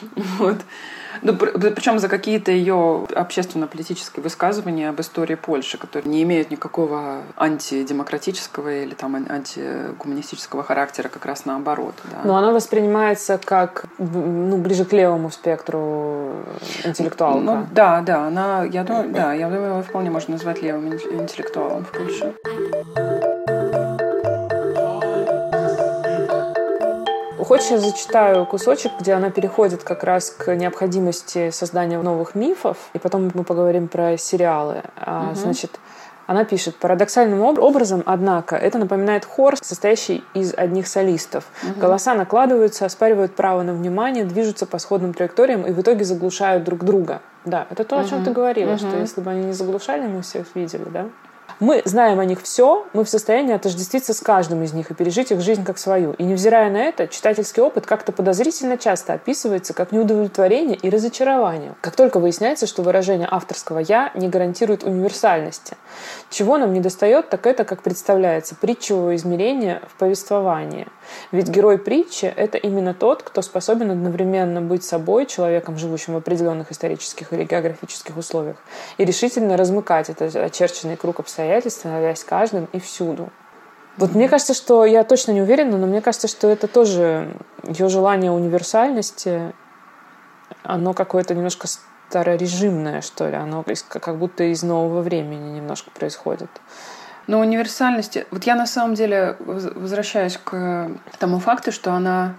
[0.00, 0.08] Mm.
[0.38, 0.56] вот.
[1.22, 8.82] Ну, причем за какие-то ее общественно-политические высказывания об истории Польши, которые не имеют никакого антидемократического
[8.82, 11.94] или там антигуманистического характера, как раз наоборот.
[12.04, 12.20] Да.
[12.24, 16.32] Но она воспринимается как ну, ближе к левому спектру
[16.84, 17.40] интеллектуалка.
[17.40, 21.92] Ну, да, да, она, я думаю, да, я думаю, вполне можно назвать левым интеллектуалом в
[21.92, 22.34] Польше.
[27.48, 32.98] Хочешь, я зачитаю кусочек, где она переходит как раз к необходимости создания новых мифов, и
[32.98, 34.82] потом мы поговорим про сериалы.
[35.00, 35.34] Угу.
[35.34, 35.80] Значит,
[36.26, 41.44] она пишет, парадоксальным образом, однако, это напоминает хор, состоящий из одних солистов.
[41.62, 41.80] Угу.
[41.80, 46.84] Голоса накладываются, оспаривают право на внимание, движутся по сходным траекториям и в итоге заглушают друг
[46.84, 47.22] друга.
[47.46, 48.26] Да, это то, о чем угу.
[48.26, 48.78] ты говорила, угу.
[48.78, 51.06] что если бы они не заглушали, мы всех видели, да?
[51.60, 55.32] Мы знаем о них все, мы в состоянии отождествиться с каждым из них и пережить
[55.32, 56.12] их жизнь как свою.
[56.12, 61.74] И невзирая на это, читательский опыт как-то подозрительно часто описывается как неудовлетворение и разочарование.
[61.80, 65.76] Как только выясняется, что выражение авторского «я» не гарантирует универсальности.
[66.30, 70.86] Чего нам не достает, так это, как представляется, притчевого измерения в повествовании.
[71.32, 76.70] Ведь герой притчи— это именно тот, кто способен одновременно быть собой, человеком, живущим в определенных
[76.70, 78.58] исторических или географических условиях,
[78.96, 83.30] и решительно размыкать этот очерченный круг обстоятельств обстоятельств, становясь каждым и всюду.
[83.96, 87.34] Вот мне кажется, что я точно не уверена, но мне кажется, что это тоже
[87.64, 89.52] ее желание универсальности,
[90.62, 91.66] оно какое-то немножко
[92.08, 96.50] старорежимное, что ли, оно как будто из нового времени немножко происходит.
[97.26, 98.26] Но универсальности...
[98.30, 102.34] Вот я на самом деле возвращаюсь к тому факту, что она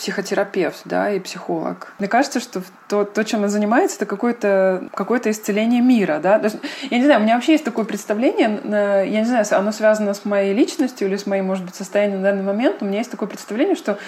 [0.00, 1.92] психотерапевт, да, и психолог.
[1.98, 6.38] Мне кажется, что то, то чем он занимается, это какое-то какое исцеление мира, да.
[6.38, 6.56] Есть,
[6.90, 10.24] я не знаю, у меня вообще есть такое представление, я не знаю, оно связано с
[10.24, 13.28] моей личностью или с моим, может быть, состоянием на данный момент, у меня есть такое
[13.28, 13.98] представление, что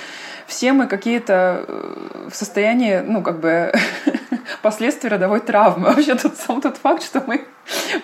[0.46, 3.70] все мы какие-то э, в состоянии, ну, как бы
[4.62, 5.88] последствия родовой травмы.
[5.94, 7.44] Вообще тот сам тот факт, что мы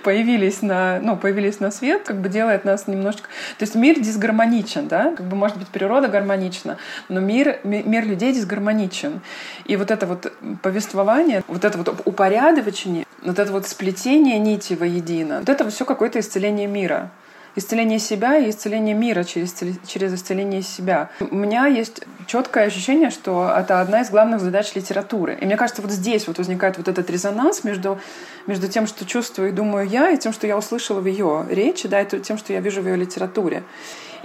[0.04, 3.28] появились на, ну, появились на свет, как бы делает нас немножечко...
[3.58, 5.14] То есть мир дисгармоничен, да?
[5.16, 9.20] Как бы, может быть, природа гармонична, но мир, мир людей дисгармоничен.
[9.64, 15.40] И вот это вот повествование, вот это вот упорядочение, вот это вот сплетение нити воедино,
[15.40, 17.10] вот это все какое-то исцеление мира
[17.58, 19.54] исцеление себя и исцеление мира через,
[19.86, 21.10] через исцеление себя.
[21.20, 25.36] У меня есть четкое ощущение, что это одна из главных задач литературы.
[25.40, 27.98] И мне кажется, вот здесь вот возникает вот этот резонанс между,
[28.46, 31.88] между тем, что чувствую и думаю я, и тем, что я услышала в ее речи,
[31.88, 33.62] да, и тем, что я вижу в ее литературе.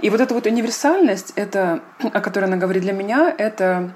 [0.00, 3.90] И вот эта вот универсальность, это, о которой она говорит для меня, это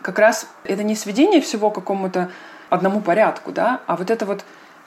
[0.00, 2.30] как раз это не сведение всего к какому-то
[2.70, 4.44] одному порядку, да, а вот это вот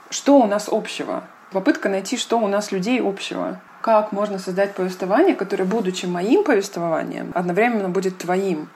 [0.10, 1.24] что у нас общего,
[1.56, 3.62] попытка найти, что у нас людей общего.
[3.82, 8.68] Как можно создать повествование, которое, будучи моим повествованием, одновременно будет твоим,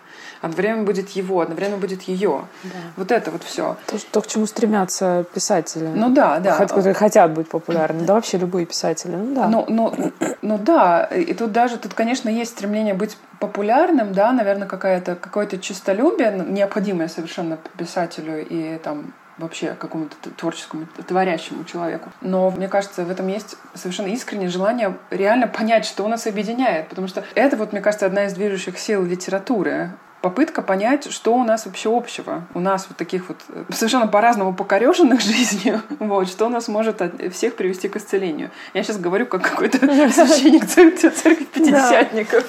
[0.41, 2.43] одновременно будет его, одновременно будет ее.
[2.63, 2.69] Да.
[2.95, 3.75] Вот это вот все.
[3.85, 5.91] То, то, к чему стремятся писатели.
[5.93, 6.57] Ну да, да.
[6.57, 8.05] Которые хотят быть популярными.
[8.05, 9.13] Да, вообще любые писатели.
[9.13, 9.49] Ну да.
[9.49, 9.93] Ну, ну,
[10.41, 11.03] ну да.
[11.03, 17.09] И тут даже, тут, конечно, есть стремление быть популярным, да, наверное, какая-то, какое-то честолюбие, необходимое
[17.09, 22.11] совершенно писателю и там вообще какому-то творческому, творящему человеку.
[22.21, 26.89] Но мне кажется, в этом есть совершенно искреннее желание реально понять, что нас объединяет.
[26.89, 31.43] Потому что это, вот, мне кажется, одна из движущих сил литературы попытка понять, что у
[31.43, 32.45] нас вообще общего.
[32.53, 37.55] У нас вот таких вот э, совершенно по-разному покореженных жизнью, вот, что нас может всех
[37.55, 38.51] привести к исцелению.
[38.73, 39.79] Я сейчас говорю как какой-то
[40.11, 42.45] священник церкви пятидесятников.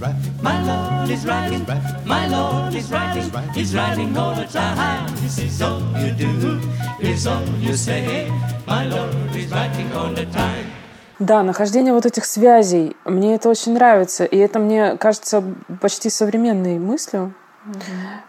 [0.00, 1.66] Lord is writing,
[2.06, 5.06] my Lord is writing, He's writing all the time.
[5.16, 6.58] This is all you do,
[7.00, 8.30] is all you say.
[8.66, 10.64] My Lord is writing all the time.
[11.18, 15.44] Да, нахождение вот этих связей, мне это очень нравится, и это мне кажется
[15.82, 17.34] почти современной мыслью,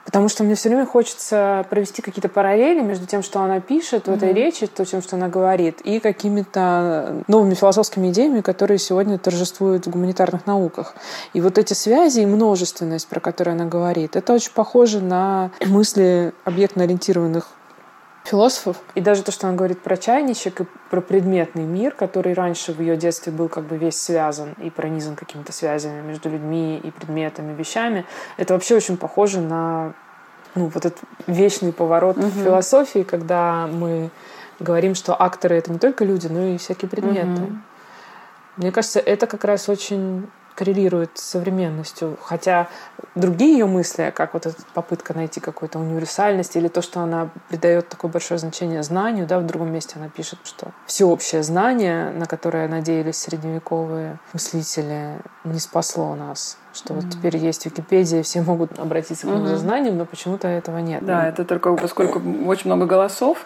[0.05, 4.11] Потому что мне все время хочется провести какие-то параллели между тем, что она пишет в
[4.11, 9.87] этой речи, то, тем, что она говорит, и какими-то новыми философскими идеями, которые сегодня торжествуют
[9.87, 10.95] в гуманитарных науках.
[11.33, 16.33] И вот эти связи и множественность, про которые она говорит, это очень похоже на мысли
[16.43, 17.47] объектно-ориентированных
[18.31, 18.77] философов.
[18.95, 22.79] И даже то, что она говорит про чайничек и про предметный мир, который раньше в
[22.79, 27.53] ее детстве был как бы весь связан и пронизан какими-то связями между людьми и предметами,
[27.53, 28.05] вещами,
[28.37, 29.93] это вообще очень похоже на
[30.55, 32.27] ну, вот этот вечный поворот угу.
[32.27, 34.09] в философии, когда мы
[34.59, 37.41] говорим, что акторы это не только люди, но и всякие предметы.
[37.41, 37.51] Угу.
[38.57, 40.27] Мне кажется, это как раз очень
[40.61, 42.17] коррелирует с современностью.
[42.21, 42.69] Хотя
[43.15, 47.89] другие ее мысли, как вот эта попытка найти какую-то универсальность или то, что она придает
[47.89, 52.67] такое большое значение знанию, да, в другом месте она пишет, что всеобщее знание, на которое
[52.67, 56.59] надеялись средневековые мыслители, не спасло нас.
[56.73, 57.01] Что mm-hmm.
[57.01, 59.47] вот теперь есть Википедия, все могут обратиться к нему mm-hmm.
[59.47, 61.03] за знанием, но почему-то этого нет.
[61.03, 63.45] Да, это только поскольку очень много голосов,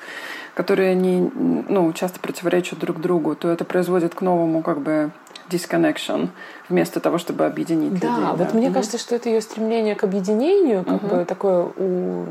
[0.53, 5.11] которые не, ну, часто противоречат друг другу, то это производит к новому как бы
[5.49, 6.29] disconnection
[6.69, 8.25] вместо того, чтобы объединить да, людей.
[8.25, 11.15] Вот да, вот мне кажется, что это ее стремление к объединению, как угу.
[11.15, 12.25] бы такое у,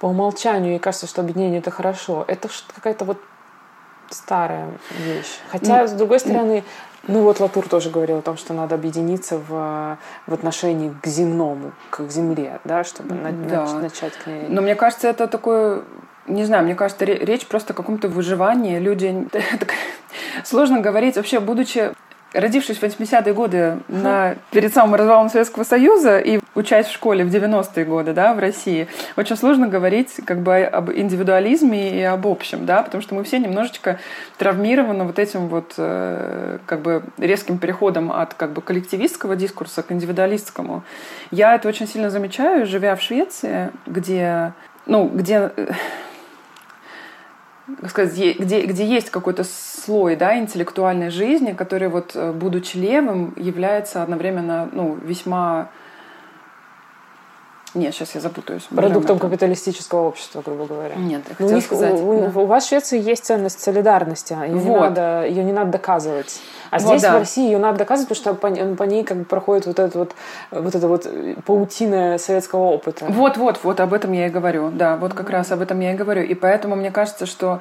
[0.00, 2.24] по умолчанию, ей кажется, что объединение это хорошо.
[2.26, 3.18] Это какая-то вот
[4.10, 5.38] старая вещь.
[5.50, 6.64] Хотя, с другой стороны,
[7.06, 11.72] ну вот Латур тоже говорил о том, что надо объединиться в, в отношении к земному,
[11.90, 13.14] к земле, да, чтобы
[13.48, 13.66] да.
[13.74, 14.46] начать к ней.
[14.48, 15.84] Но мне кажется, это такое
[16.26, 18.78] не знаю, мне кажется, речь просто о каком-то выживании.
[18.78, 19.28] Люди...
[20.44, 21.92] Сложно говорить, вообще, будучи
[22.32, 27.28] Родившись в 80-е годы на, перед самым развалом Советского Союза и учась в школе в
[27.28, 32.66] 90-е годы да, в России, очень сложно говорить как бы об индивидуализме и об общем,
[32.66, 33.98] да, потому что мы все немножечко
[34.38, 39.90] травмированы вот этим вот э, как бы резким переходом от как бы коллективистского дискурса к
[39.90, 40.84] индивидуалистскому.
[41.32, 44.52] Я это очень сильно замечаю, живя в Швеции, где,
[44.86, 45.72] ну, где э,
[47.80, 49.44] как сказать, где, где есть какой-то
[49.90, 55.68] слой да, интеллектуальной жизни, который, вот, э, будучи левым, является одновременно ну, весьма
[57.72, 58.64] нет, сейчас я запутаюсь.
[58.64, 60.96] Продуктом капиталистического общества, грубо говоря.
[60.96, 62.00] Нет, я хотела у них, сказать.
[62.00, 62.40] У, да.
[62.40, 64.32] у вас в Швеции есть ценность солидарности.
[64.32, 64.64] Ее, вот.
[64.64, 66.40] не надо, ее не надо доказывать.
[66.72, 67.12] А вот, здесь да.
[67.12, 69.98] в России ее надо доказывать, потому что по, по ней как бы проходит вот это
[70.00, 70.14] вот,
[70.50, 71.06] вот это вот
[71.46, 73.06] паутина советского опыта.
[73.08, 74.72] Вот, вот, вот об этом я и говорю.
[74.72, 75.32] Да, вот как mm-hmm.
[75.32, 76.24] раз об этом я и говорю.
[76.24, 77.60] И поэтому мне кажется, что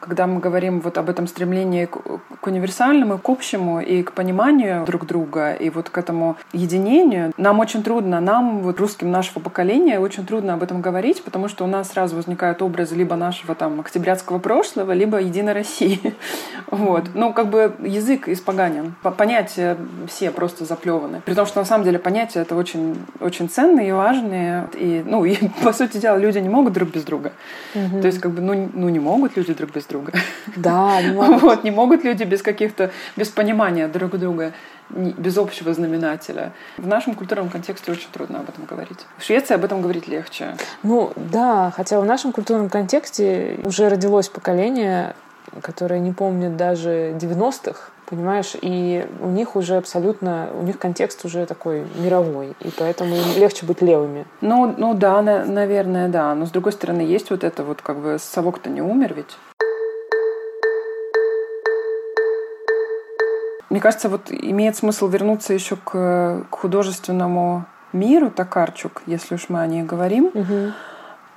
[0.00, 1.98] когда мы говорим вот об этом стремлении к,
[2.40, 7.58] к универсальному, к общему и к пониманию друг друга, и вот к этому единению, нам
[7.60, 11.66] очень трудно, нам, вот русским нашего поколения, очень трудно об этом говорить, потому что у
[11.66, 16.14] нас сразу возникают образы либо нашего там октябрятского прошлого, либо Единой России.
[16.70, 17.04] Вот.
[17.14, 18.94] Ну, как бы язык испоганен.
[19.16, 21.22] Понятия все просто заплеваны.
[21.24, 24.68] При том, что на самом деле понятия это очень, очень ценные и важные.
[24.74, 27.32] И, ну, и, по сути дела, люди не могут друг без друга.
[27.72, 30.12] То есть, как бы, ну, ну, не могут люди друг без друга.
[30.56, 31.42] Да, не могут.
[31.48, 34.52] Вот, не могут люди без каких-то, без понимания друг друга,
[34.90, 36.52] без общего знаменателя.
[36.76, 38.98] В нашем культурном контексте очень трудно об этом говорить.
[39.18, 40.56] В Швеции об этом говорить легче.
[40.82, 45.14] Ну, да, хотя в нашем культурном контексте уже родилось поколение,
[45.62, 51.46] которое не помнит даже 90-х, понимаешь, и у них уже абсолютно, у них контекст уже
[51.46, 54.26] такой мировой, и поэтому им легче быть левыми.
[54.40, 57.98] Ну, ну да, на, наверное, да, но с другой стороны есть вот это вот как
[57.98, 59.36] бы совок-то не умер ведь.
[63.70, 69.60] Мне кажется, вот имеет смысл вернуться еще к, к художественному миру Токарчук, если уж мы
[69.60, 70.26] о ней говорим.
[70.26, 70.72] Угу.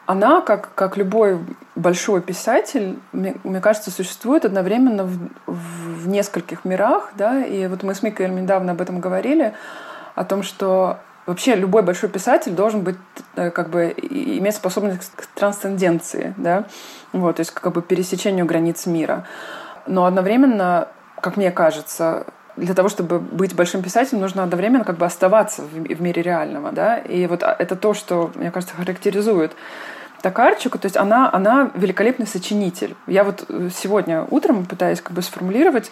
[0.06, 1.40] Она, как, как любой
[1.76, 7.12] большой писатель, мне, мне кажется, существует одновременно в, в, в нескольких мирах.
[7.16, 7.44] Да?
[7.46, 9.54] И вот мы с Микой недавно об этом говорили,
[10.16, 12.98] о том, что вообще любой большой писатель должен быть
[13.36, 16.66] э, как бы иметь способность к трансценденции, да,
[17.14, 19.26] вот, то есть как бы пересечению границ мира.
[19.88, 20.88] Но одновременно
[21.22, 22.26] как мне кажется,
[22.58, 26.98] для того, чтобы быть большим писателем, нужно одновременно как бы оставаться в, мире реального, да,
[26.98, 29.54] и вот а, это то, что, мне кажется, характеризует
[30.22, 32.96] Токарчука, то есть она, она великолепный сочинитель.
[33.08, 35.92] Я вот э, сегодня утром пытаюсь как бы сформулировать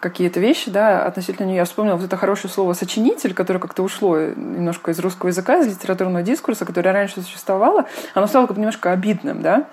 [0.00, 1.56] какие-то вещи, да, относительно нее.
[1.56, 5.66] Я вспомнила вот это хорошее слово «сочинитель», которое как-то ушло немножко из русского языка, из
[5.66, 7.86] литературного дискурса, которое раньше существовало.
[8.14, 9.66] Оно стало как бы немножко обидным, да.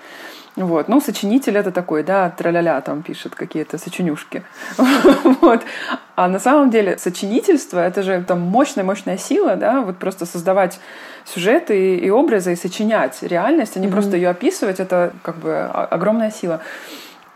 [0.56, 0.88] Вот.
[0.88, 4.44] Ну, сочинитель это такой, да, траля там пишет какие-то сочинюшки.
[5.42, 5.62] вот.
[6.16, 10.80] А на самом деле сочинительство— это же там мощная-мощная сила, да, вот просто создавать
[11.26, 16.32] сюжеты и, образы, и сочинять реальность, а не просто ее описывать, это как бы огромная
[16.32, 16.62] сила.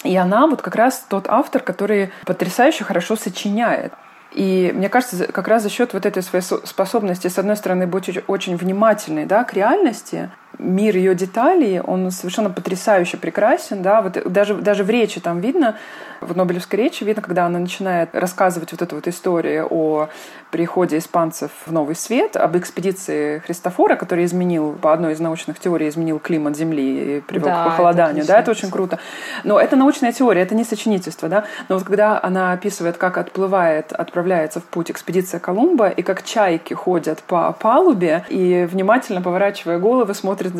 [0.05, 3.91] И она вот как раз тот автор, который потрясающе хорошо сочиняет.
[4.31, 8.09] И мне кажется, как раз за счет вот этой своей способности, с одной стороны, быть
[8.27, 14.55] очень внимательной да, к реальности, мир ее деталей, он совершенно потрясающе прекрасен, да, вот даже,
[14.55, 15.77] даже в речи там видно,
[16.21, 20.09] в Нобелевской речи видно, когда она начинает рассказывать вот эту вот историю о
[20.51, 25.87] приходе испанцев в Новый Свет, об экспедиции Христофора, который изменил, по одной из научных теорий,
[25.89, 28.99] изменил климат Земли и привел да, к похолоданию, это да, это очень круто.
[29.43, 33.93] Но это научная теория, это не сочинительство, да, но вот когда она описывает, как отплывает,
[33.93, 40.13] отправляется в путь экспедиция Колумба, и как чайки ходят по палубе, и внимательно поворачивая головы,
[40.13, 40.53] смотрит,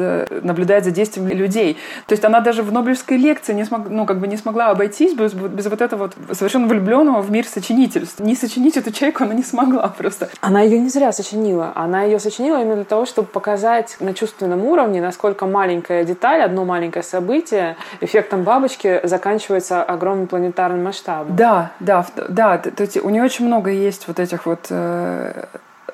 [0.44, 1.78] наблюдает за действиями людей.
[2.08, 5.16] То есть она даже в Нобелевской лекции не, смог, ну, как бы не смогла обойтись
[5.16, 8.24] без, без вот этого вот совершенно влюбленного в мир сочинительства.
[8.24, 10.30] Не сочинить эту чайку она не смогла просто.
[10.42, 11.72] Она ее не зря сочинила.
[11.76, 16.66] Она ее сочинила именно для того, чтобы показать на чувственном уровне, насколько маленькая деталь, одно
[16.66, 21.36] маленькое событие эффектом бабочки заканчивается огромным планетарным масштабом.
[21.36, 22.58] Да, да, да.
[22.58, 25.46] То есть у нее очень много есть вот этих вот э,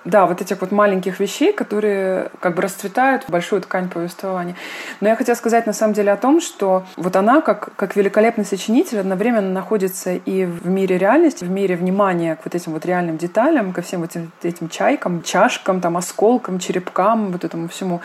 [0.06, 4.56] да, вот этих вот маленьких вещей, которые как бы расцветают в большую ткань повествования.
[5.02, 8.46] Но я хотела сказать на самом деле о том, что вот она, как, как великолепный
[8.46, 13.18] сочинитель, одновременно находится и в мире реальности, в мире внимания к вот этим вот реальным
[13.18, 18.02] деталям, ко всем вот этим, этим чайкам, чашкам, там, осколкам, черепкам, вот этому всему.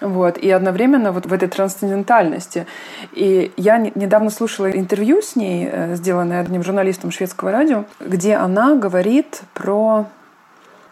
[0.00, 0.38] Вот.
[0.38, 2.66] И одновременно вот в этой трансцендентальности.
[3.12, 8.74] И я недавно слушала интервью с ней, э, сделанное одним журналистом шведского радио, где она
[8.76, 10.06] говорит про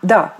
[0.04, 0.34] да.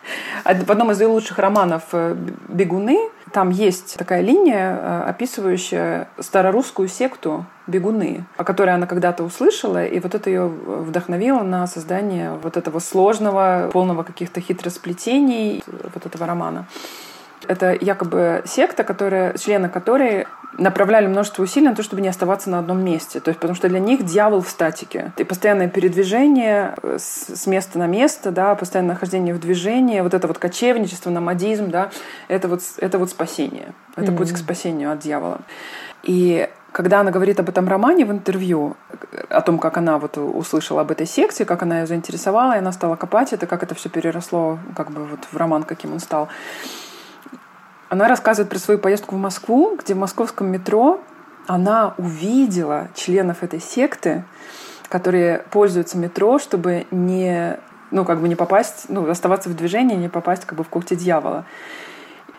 [0.45, 2.15] В одном из ее лучших романов э,
[2.49, 2.99] «Бегуны»
[3.33, 9.99] там есть такая линия, э, описывающая старорусскую секту бегуны, о которой она когда-то услышала, и
[10.01, 16.67] вот это ее вдохновило на создание вот этого сложного, полного каких-то хитросплетений вот этого романа.
[17.49, 20.27] Это якобы секта, которая, члены которой
[20.59, 23.21] направляли множество усилий на то, чтобы не оставаться на одном месте.
[23.21, 25.13] То есть, потому что для них дьявол в статике.
[25.17, 30.29] И постоянное передвижение э, с места на место, да, постоянное нахождение в движении, вот это
[30.29, 31.91] вот кочевничество, номадизм, да,
[32.29, 33.73] это вот, это вот спасение.
[33.97, 34.17] Это mm-hmm.
[34.17, 35.41] путь к спасению от дьявола.
[36.03, 38.77] И когда она говорит об этом романе в интервью,
[39.31, 42.73] о том, как она вот услышала об этой секции, как она ее заинтересовала, и она
[42.73, 46.29] стала копать это, как это все переросло как бы вот в роман, каким он стал.
[47.89, 51.01] Она рассказывает про свою поездку в Москву, где в московском метро
[51.47, 54.25] она увидела членов этой секты,
[54.89, 57.59] которые пользуются метро, чтобы не,
[57.91, 60.95] ну, как бы не попасть, ну, оставаться в движении, не попасть как бы в когти
[60.95, 61.45] дьявола.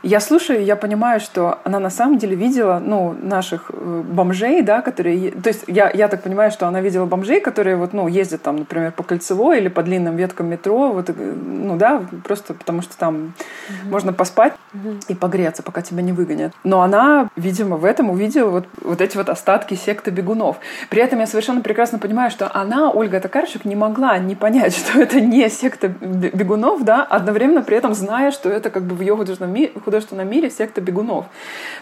[0.06, 4.84] Я слушаю, я понимаю, что она на самом деле видела, ну, наших э, бомжей, да,
[4.84, 5.32] которые...
[5.32, 8.58] То есть я, я так понимаю, что она видела бомжей, которые вот, ну, ездят там,
[8.58, 12.96] например, по кольцевой или по длинным веткам метро, вот, э, ну, да, просто потому что
[12.96, 13.90] там mm-hmm.
[13.90, 15.06] можно поспать mm-hmm.
[15.08, 16.54] и погреться, пока тебя не выгонят.
[16.64, 20.58] Но она, видимо, в этом увидела вот, вот эти вот остатки секты бегунов.
[20.92, 25.00] При этом я совершенно прекрасно понимаю, что она, Ольга Токарчук, не могла не понять, что
[25.00, 29.18] это не секта бегунов, да, одновременно при этом зная, что это как бы в ее
[29.18, 31.26] художественном мире, художественном мире секта бегунов.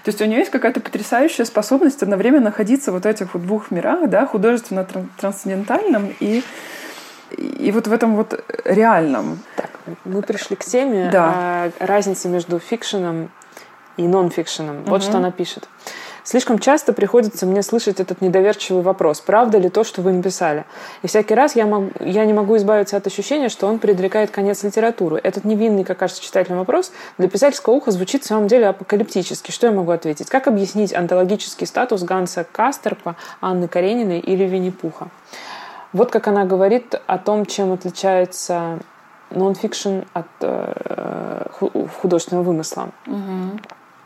[0.04, 3.72] То есть у нее есть какая-то потрясающая способность одновременно находиться вот в этих вот двух
[3.72, 6.44] мирах, да, художественно-трансцендентальном и
[7.38, 9.40] и вот в этом вот реальном.
[9.56, 9.72] Так,
[10.06, 11.72] мы пришли к теме да.
[11.80, 13.32] разницы между фикшеном
[13.98, 14.84] и нон-фикшеном.
[14.84, 15.10] Вот угу.
[15.10, 15.68] что она пишет.
[16.24, 20.66] Слишком часто приходится мне слышать этот недоверчивый вопрос, правда ли то, что вы написали.
[21.02, 24.64] И всякий раз я, мог, я не могу избавиться от ощущения, что он предрекает конец
[24.64, 25.20] литературы.
[25.22, 29.52] Этот невинный, как кажется читателям вопрос, для писательского уха звучит в самом деле апокалиптически.
[29.52, 30.30] Что я могу ответить?
[30.30, 35.10] Как объяснить антологический статус Ганса Кастерпа, Анны Карениной или Винни-Пуха?
[35.92, 38.80] Вот как она говорит о том, чем отличается
[39.30, 41.46] нон-фикшн от э,
[42.00, 42.90] художественного вымысла.
[43.08, 43.60] Угу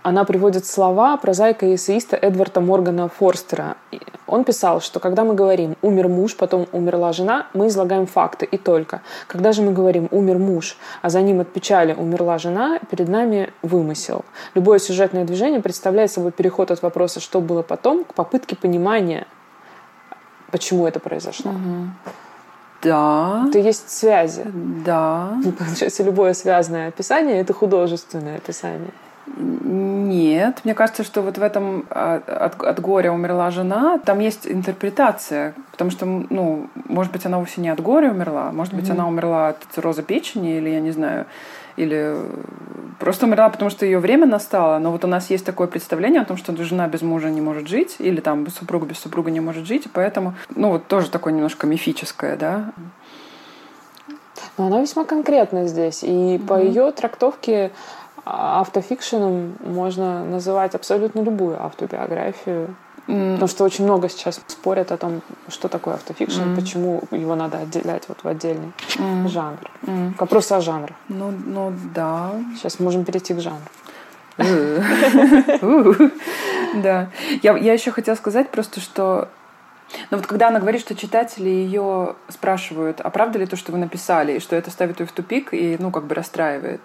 [0.08, 3.76] она приводит слова прозаика и эссеиста Эдварда Моргана Форстера.
[4.26, 8.58] Он писал, что когда мы говорим «умер муж», потом «умерла жена», мы излагаем факты и
[8.58, 9.02] только.
[9.28, 13.52] Когда же мы говорим «умер муж», а за ним от печали «умерла жена», перед нами
[13.62, 14.24] вымысел.
[14.56, 19.28] Любое сюжетное движение представляет собой переход от вопроса «что было потом» к попытке понимания,
[20.52, 21.52] почему это произошло.
[21.52, 22.14] Угу.
[22.84, 23.44] Да.
[23.50, 24.44] Это есть связи.
[24.86, 25.34] Да.
[25.60, 28.94] Получается, любое связанное описание— это художественное описание.
[29.36, 34.48] Нет, мне кажется, что вот в этом а, от, от горя умерла жена, там есть
[34.48, 38.94] интерпретация, потому что, ну, может быть, она вовсе не от горя умерла, может быть, mm-hmm.
[38.94, 41.26] она умерла от цирроза печени, или я не знаю,
[41.76, 42.16] или
[43.00, 44.80] просто умерла, потому что ее время настало.
[44.80, 47.68] Но вот у нас есть такое представление о том, что жена без мужа не может
[47.68, 51.34] жить, или там супруга без супруга не может жить, и поэтому, ну, вот тоже такое
[51.34, 52.72] немножко мифическое, да.
[54.58, 56.48] Но она весьма конкретна здесь, и mm-hmm.
[56.48, 57.72] по ее трактовке
[58.30, 62.76] автофикшеном можно называть абсолютно любую автобиографию.
[63.08, 63.34] Mm.
[63.34, 66.56] Потому что очень много сейчас спорят о том, что такое автофикшн, mm.
[66.56, 69.28] почему его надо отделять вот в отдельный mm.
[69.30, 69.72] жанр.
[69.84, 70.14] Mm.
[70.20, 70.98] Вопрос о жанрах.
[71.08, 72.32] Ну, ну да.
[72.56, 73.62] Сейчас можем перейти к жанру.
[76.84, 77.10] Да.
[77.42, 79.30] Я, я еще хотела сказать просто, что
[80.12, 83.78] но вот когда она говорит, что читатели ее спрашивают, а правда ли то, что вы
[83.78, 86.82] написали, и что это ставит ее в тупик и, ну, как бы расстраивает.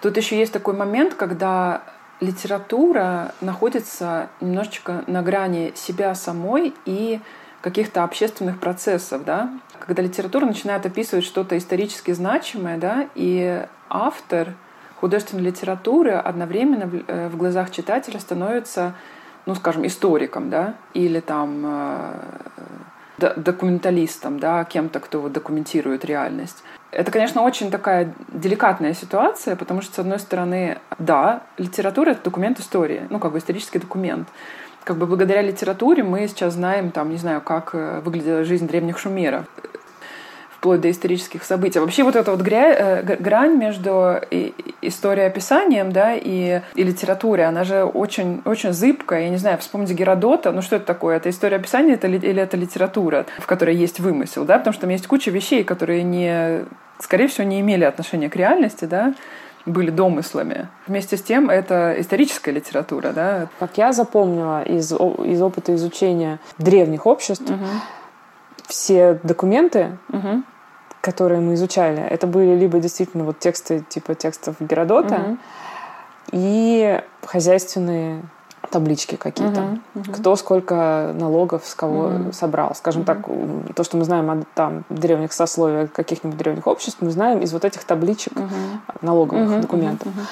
[0.00, 1.82] Тут еще есть такой момент, когда
[2.20, 7.20] литература находится немножечко на грани себя самой и
[7.60, 14.54] каких-то общественных процессов, да, когда литература начинает описывать что-то исторически значимое, да, и автор
[15.00, 18.94] художественной литературы одновременно в, э, глазах читателя становится
[19.48, 26.62] ну, скажем, историком, да, или там э, документалистом, да, кем-то, кто вот документирует реальность.
[26.90, 32.60] Это, конечно, очень такая деликатная ситуация, потому что, с одной стороны, да, литература— это документ
[32.60, 34.28] истории, ну, как бы исторический документ.
[34.84, 38.98] Как бы благодаря литературе мы сейчас знаем, там, не знаю, как э, выглядела жизнь древних
[38.98, 39.44] шумеров
[40.58, 41.78] вплоть до исторических событий.
[41.78, 43.00] Вообще вот эта вот гря...
[43.00, 44.20] Э, грань между
[44.82, 49.22] историей описанием да, и, и литературой, она же очень, очень зыбкая.
[49.22, 51.16] Я не знаю, вспомните Геродота, ну что это такое?
[51.16, 54.58] Это история описания это, или это литература, в которой есть вымысел, да?
[54.58, 56.64] Потому что там есть куча вещей, которые не,
[56.98, 59.14] скорее всего, не имели отношения к реальности, да?
[59.66, 60.68] были домыслами.
[60.86, 63.48] Вместе с тем это историческая литература, да.
[63.58, 67.66] Как я запомнила из, из опыта изучения древних обществ, угу
[68.68, 70.42] все документы, угу.
[71.00, 75.38] которые мы изучали, это были либо действительно вот тексты типа текстов Геродота угу.
[76.32, 78.22] и хозяйственные
[78.70, 79.60] таблички какие-то.
[79.60, 80.12] Uh-huh, uh-huh.
[80.12, 82.32] Кто сколько налогов с кого uh-huh.
[82.34, 82.74] собрал.
[82.74, 83.64] Скажем uh-huh.
[83.66, 87.52] так, то, что мы знаем о там, древних сословиях каких-нибудь древних обществ, мы знаем из
[87.52, 88.50] вот этих табличек uh-huh.
[89.00, 90.08] налоговых uh-huh, документов.
[90.08, 90.26] Uh-huh.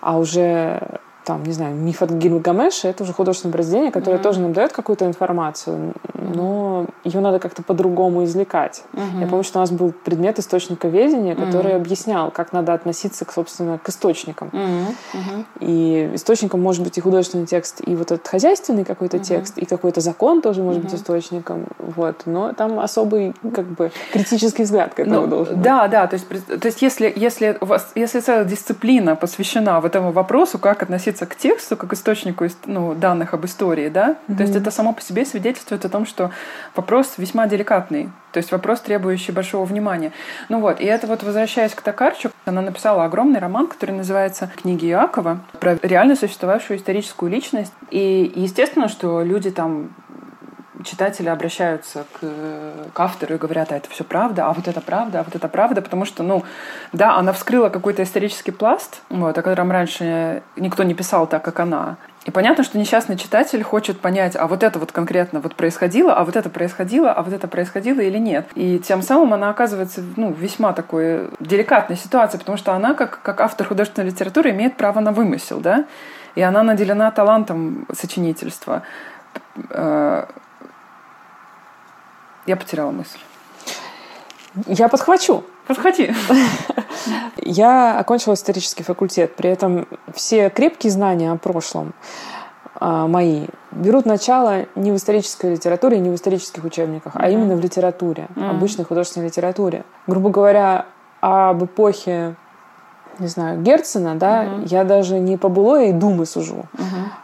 [0.00, 4.22] А уже там, не знаю, миф от Гильгамеша, это уже художественное произведение, которое mm-hmm.
[4.22, 8.84] тоже нам дает какую-то информацию, но ее надо как-то по-другому извлекать.
[8.92, 9.20] Mm-hmm.
[9.20, 11.76] Я помню, что у нас был предмет источника ведения, который mm-hmm.
[11.76, 14.50] объяснял, как надо относиться, к, собственно, к источникам.
[14.52, 15.44] Mm-hmm.
[15.60, 19.24] И источником может быть и художественный текст, и вот этот хозяйственный какой-то mm-hmm.
[19.24, 20.84] текст, и какой-то закон тоже может mm-hmm.
[20.84, 21.66] быть источником.
[21.78, 22.22] Вот.
[22.26, 25.62] Но там особый, как бы, критический взгляд к этому ну, должен быть.
[25.62, 26.06] Да, да.
[26.06, 30.58] То есть, то есть если, если, у вас, если целая дисциплина посвящена вот этому вопросу,
[30.58, 34.36] как относиться относиться к тексту как источнику ну, данных об истории, да, mm-hmm.
[34.36, 36.30] то есть это само по себе свидетельствует о том, что
[36.74, 40.12] вопрос весьма деликатный, то есть вопрос, требующий большого внимания.
[40.48, 44.86] Ну вот, и это вот возвращаясь к Токарчу, она написала огромный роман, который называется «Книги
[44.86, 47.72] Иакова», про реально существовавшую историческую личность.
[47.90, 49.90] И естественно, что люди там
[50.84, 55.20] читатели обращаются к, к автору и говорят, а это все правда, а вот это правда,
[55.20, 56.44] а вот это правда, потому что, ну,
[56.92, 61.60] да, она вскрыла какой-то исторический пласт, вот, о котором раньше никто не писал так, как
[61.60, 61.96] она.
[62.24, 66.24] И понятно, что несчастный читатель хочет понять, а вот это вот конкретно вот происходило, а
[66.24, 68.46] вот это происходило, а вот это происходило или нет.
[68.54, 73.40] И тем самым она оказывается ну, весьма такой деликатной ситуации, потому что она, как, как
[73.42, 75.84] автор художественной литературы, имеет право на вымысел, да,
[76.34, 78.82] и она наделена талантом сочинительства.
[79.70, 80.26] Э,
[82.46, 83.18] я потеряла мысль.
[84.66, 85.44] Я подхвачу.
[85.66, 86.12] Подходи.
[87.36, 89.34] Я окончила исторический факультет.
[89.34, 91.94] При этом все крепкие знания о прошлом
[92.74, 97.60] а, мои берут начало не в исторической литературе, не в исторических учебниках, а именно в
[97.60, 99.84] литературе, обычной художественной литературе.
[100.06, 100.86] Грубо говоря,
[101.20, 102.36] об эпохе
[103.18, 104.68] не знаю, Герцена, да, uh-huh.
[104.68, 107.23] я даже не по былой думы сужу, uh-huh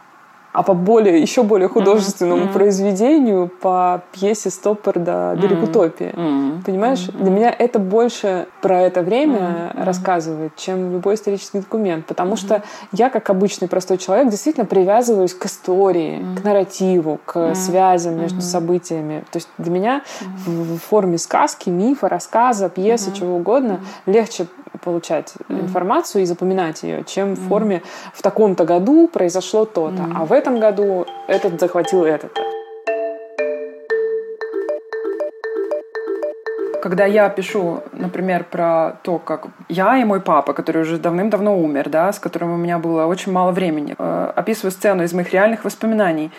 [0.53, 2.53] а по более, еще более художественному mm-hmm.
[2.53, 6.13] произведению, по пьесе Стоппарда «Берег утопии».
[6.13, 6.65] Mm-hmm.
[6.65, 6.99] Понимаешь?
[6.99, 7.21] Mm-hmm.
[7.21, 9.83] Для меня это больше про это время mm-hmm.
[9.83, 12.05] рассказывает, чем любой исторический документ.
[12.05, 12.37] Потому mm-hmm.
[12.37, 16.41] что я, как обычный простой человек, действительно привязываюсь к истории, mm-hmm.
[16.41, 17.55] к нарративу, к mm-hmm.
[17.55, 18.41] связям между mm-hmm.
[18.41, 19.23] событиями.
[19.31, 20.75] То есть для меня mm-hmm.
[20.75, 23.19] в форме сказки, мифа, рассказа, пьесы, mm-hmm.
[23.19, 24.11] чего угодно mm-hmm.
[24.13, 24.47] легче
[24.83, 25.61] получать mm-hmm.
[25.61, 27.35] информацию и запоминать ее, чем mm-hmm.
[27.35, 27.81] в форме
[28.13, 30.13] в таком-то году произошло то-то, mm-hmm.
[30.15, 32.41] а в этом году этот захватил этот-то.
[36.81, 41.89] когда я пишу, например, про то, как я и мой папа, который уже давным-давно умер,
[41.89, 45.63] да, с которым у меня было очень мало времени, э, описываю сцену из моих реальных
[45.63, 46.31] воспоминаний,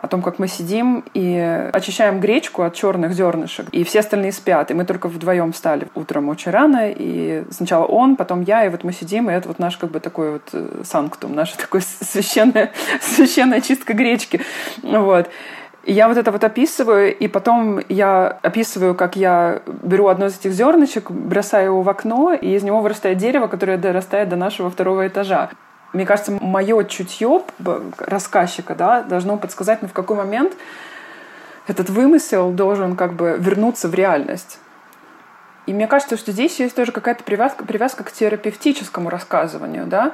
[0.00, 4.70] о том, как мы сидим и очищаем гречку от черных зернышек, и все остальные спят,
[4.70, 8.84] и мы только вдвоем встали утром очень рано, и сначала он, потом я, и вот
[8.84, 12.70] мы сидим, и это вот наш как бы такой вот э, санктум, наша такой священная,
[13.00, 14.40] священная чистка гречки,
[14.82, 15.28] вот.
[15.84, 20.52] Я вот это вот описываю, и потом я описываю, как я беру одно из этих
[20.52, 25.06] зернышек, бросаю его в окно, и из него вырастает дерево, которое дорастает до нашего второго
[25.06, 25.48] этажа.
[25.92, 27.42] Мне кажется, мое чутье
[27.98, 30.54] рассказчика да, должно подсказать, ну, в какой момент
[31.66, 34.58] этот вымысел должен как бы вернуться в реальность.
[35.66, 39.86] И мне кажется, что здесь есть тоже какая-то привязка, привязка к терапевтическому рассказыванию.
[39.86, 40.10] Да?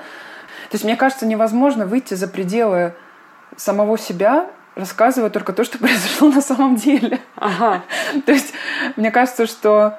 [0.70, 2.92] То есть, мне кажется, невозможно выйти за пределы
[3.56, 7.20] самого себя, рассказывая только то, что произошло на самом деле.
[7.36, 7.82] Ага.
[8.26, 8.52] То есть,
[8.96, 9.98] мне кажется, что...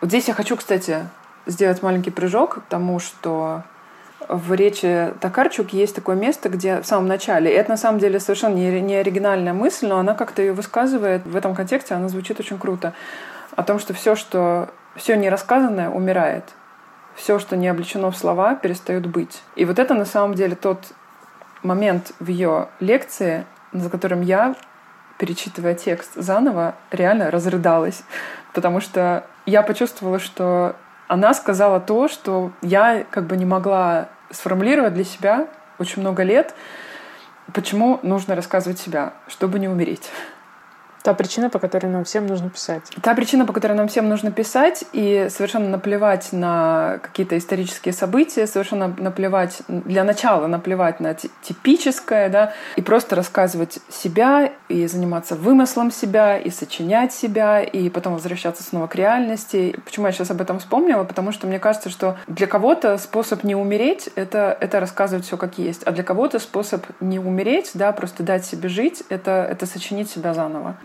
[0.00, 1.06] Вот здесь я хочу, кстати,
[1.46, 3.62] сделать маленький прыжок к тому, что
[4.28, 8.20] в речи Токарчук есть такое место, где в самом начале, и это на самом деле
[8.20, 12.40] совершенно не, не оригинальная мысль, но она как-то ее высказывает в этом контексте, она звучит
[12.40, 12.92] очень круто,
[13.56, 16.44] о том, что все, что все нерассказанное, умирает.
[17.14, 19.42] Все, что не облечено в слова, перестает быть.
[19.54, 20.92] И вот это на самом деле тот
[21.62, 24.54] момент в ее лекции, за которым я,
[25.18, 28.02] перечитывая текст заново, реально разрыдалась.
[28.54, 30.76] Потому что я почувствовала, что
[31.12, 35.46] она сказала то, что я как бы не могла сформулировать для себя
[35.78, 36.54] очень много лет,
[37.52, 40.10] почему нужно рассказывать себя, чтобы не умереть.
[41.02, 42.82] Та причина, по которой нам всем нужно писать.
[43.00, 48.46] Та причина, по которой нам всем нужно писать, и совершенно наплевать на какие-то исторические события,
[48.46, 55.90] совершенно наплевать, для начала наплевать на типическое, да, и просто рассказывать себя, и заниматься вымыслом
[55.90, 59.76] себя, и сочинять себя, и потом возвращаться снова к реальности.
[59.84, 61.02] Почему я сейчас об этом вспомнила?
[61.02, 65.58] Потому что мне кажется, что для кого-то способ не умереть— это, это рассказывать все как
[65.58, 70.08] есть, а для кого-то способ не умереть, да, просто дать себе жить— это, это сочинить
[70.08, 70.76] себя заново.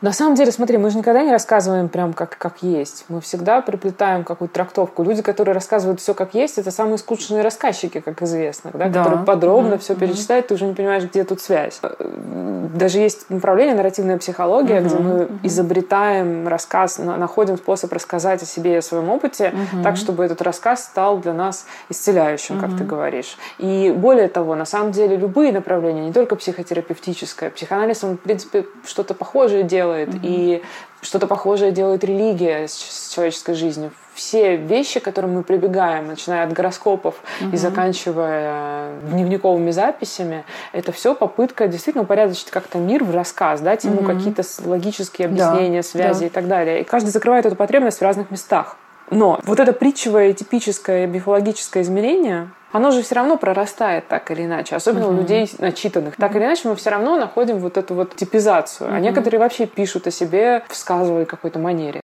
[0.00, 3.04] На самом деле, смотри, мы же никогда не рассказываем прям как, как есть.
[3.08, 5.02] Мы всегда приплетаем какую-то трактовку.
[5.02, 8.88] Люди, которые рассказывают все как есть, это самые скучные рассказчики, как известно, да?
[8.88, 9.02] Да.
[9.02, 9.78] которые подробно да.
[9.78, 11.80] все перечисляют, ты уже не понимаешь, где тут связь.
[11.98, 15.38] Даже есть направление нарративная психология, угу, где мы угу.
[15.42, 19.82] изобретаем рассказ, находим способ рассказать о себе и о своем опыте, угу.
[19.82, 22.66] так, чтобы этот рассказ стал для нас исцеляющим, угу.
[22.66, 23.36] как ты говоришь.
[23.58, 28.64] И более того, на самом деле, любые направления, не только психотерапевтическое, психоанализ, он, в принципе,
[28.98, 30.20] что-то похожее делает, mm-hmm.
[30.24, 30.62] и
[31.02, 33.92] что-то похожее делает религия с, с человеческой жизнью.
[34.14, 37.52] Все вещи, к которым мы прибегаем, начиная от гороскопов mm-hmm.
[37.52, 44.00] и заканчивая дневниковыми записями, это все попытка действительно упорядочить как-то мир в рассказ, дать ему
[44.00, 44.16] mm-hmm.
[44.16, 46.26] какие-то логические объяснения, да, связи да.
[46.26, 46.80] и так далее.
[46.80, 48.77] И каждый закрывает эту потребность в разных местах.
[49.10, 54.76] Но вот это притчевое типическое мифологическое измерение, оно же все равно прорастает так или иначе,
[54.76, 55.14] особенно uh-huh.
[55.14, 56.16] у людей начитанных.
[56.16, 58.90] Так или иначе мы все равно находим вот эту вот типизацию.
[58.90, 58.96] Uh-huh.
[58.96, 62.00] А некоторые вообще пишут о себе в сказовой какой-то манере.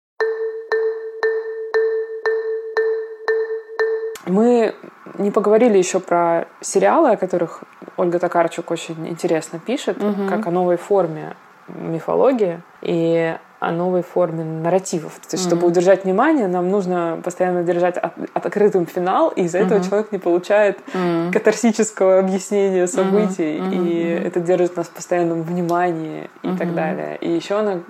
[4.27, 4.75] Мы
[5.17, 7.63] не поговорили еще про сериалы, о которых
[7.97, 10.29] Ольга Токарчук очень интересно пишет, угу.
[10.29, 11.35] как о новой форме
[11.67, 12.61] мифологии.
[12.83, 15.15] И о новой форме нарративов.
[15.15, 15.49] То есть, mm-hmm.
[15.49, 19.67] чтобы удержать внимание, нам нужно постоянно держать от, открытым финал, и из-за mm-hmm.
[19.67, 21.33] этого человек не получает mm-hmm.
[21.33, 23.75] катарсического объяснения событий, mm-hmm.
[23.75, 24.27] и mm-hmm.
[24.27, 26.57] это держит нас в постоянном внимании и mm-hmm.
[26.59, 27.17] так далее.
[27.21, 27.81] И еще она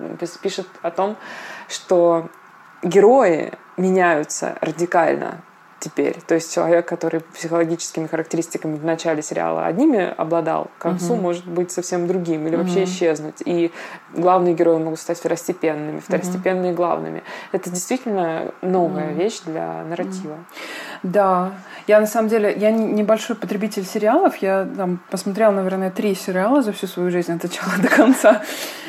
[0.41, 1.15] пишет о том,
[1.67, 2.29] что
[2.81, 5.41] герои меняются радикально
[5.79, 6.17] теперь.
[6.27, 11.21] То есть человек, который психологическими характеристиками в начале сериала одними обладал, к концу угу.
[11.21, 12.85] может быть совсем другим или вообще угу.
[12.85, 13.41] исчезнуть.
[13.45, 13.71] И
[14.13, 16.77] главные герои могут стать второстепенными, второстепенные угу.
[16.77, 17.23] главными.
[17.51, 19.19] Это действительно новая угу.
[19.19, 20.37] вещь для нарратива.
[21.03, 21.53] Да.
[21.87, 24.37] Я на самом деле, я небольшой потребитель сериалов.
[24.37, 28.41] Я там посмотрела, наверное, три сериала за всю свою жизнь от начала до конца.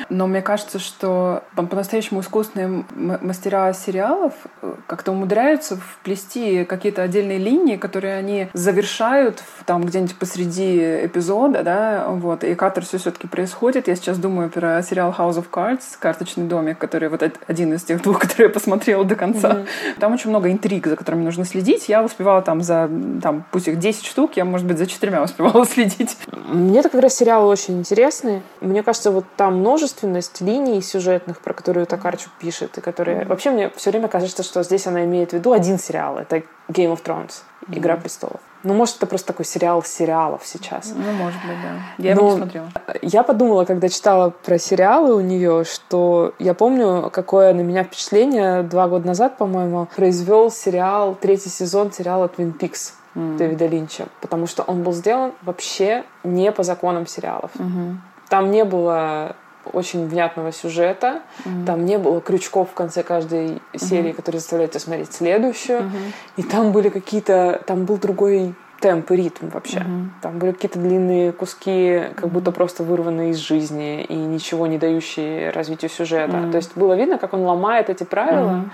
[0.09, 7.77] Но мне кажется, что по-настоящему искусственные мастера сериалов э, как-то умудряются вплести какие-то отдельные линии,
[7.77, 13.89] которые они завершают там где-нибудь посреди эпизода, да, вот, и катарсис все-таки происходит.
[13.89, 18.03] Я сейчас думаю про сериал House of Cards, «Карточный домик», который вот один из тех
[18.03, 19.51] двух, которые я посмотрела до конца.
[19.51, 20.01] Mm-hmm.
[20.01, 21.89] Там очень много интриг, за которыми нужно следить.
[21.89, 22.91] Я успевала там за,
[23.23, 26.17] там, пусть их 10 штук, я, может быть, за четырьмя успевала следить.
[26.33, 28.43] Мне так как раз сериалы очень интересные.
[28.61, 33.21] Мне кажется, вот там множественность линий сюжетных, про которые Токарчук пишет, и которые...
[33.21, 33.29] Mm-hmm.
[33.29, 36.19] Вообще мне все время кажется, что здесь она имеет в виду один сериал.
[36.19, 36.39] Это
[36.69, 37.79] Game of Thrones, mm-hmm.
[37.79, 38.41] Игра престолов.
[38.63, 40.93] Ну, может, это просто такой сериал сериалов сейчас.
[40.95, 42.03] Ну, может быть, да.
[42.03, 42.69] Я Но его не смотрела.
[43.03, 48.63] Я подумала, когда читала про сериалы у нее, что я помню, какое на меня впечатление
[48.63, 52.93] два года назад, по-моему, произвел сериал, третий сезон сериала Twin Peaks.
[53.17, 53.39] Mm.
[53.39, 57.51] Дэвида Линча, потому что он был сделан вообще не по законам сериалов.
[57.57, 57.97] Mm-hmm.
[58.29, 59.35] Там не было
[59.65, 61.23] очень внятного сюжета.
[61.45, 61.67] Mm-hmm.
[61.67, 64.15] Там не было крючков в конце каждой серии, mm-hmm.
[64.15, 65.81] которые заставляют тебя смотреть следующую.
[65.81, 66.13] Mm-hmm.
[66.37, 67.63] И там были какие-то...
[67.67, 69.79] Там был другой темп и ритм вообще.
[69.79, 70.09] Mm-hmm.
[70.23, 75.51] Там были какие-то длинные куски, как будто просто вырванные из жизни и ничего не дающие
[75.51, 76.37] развитию сюжета.
[76.37, 76.51] Mm-hmm.
[76.51, 78.51] То есть было видно, как он ломает эти правила.
[78.51, 78.71] Mm-hmm.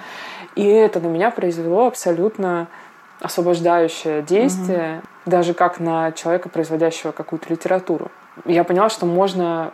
[0.56, 2.68] И это на меня произвело абсолютно
[3.20, 5.30] освобождающее действие, угу.
[5.30, 8.10] даже как на человека, производящего какую-то литературу.
[8.44, 9.72] Я поняла, что можно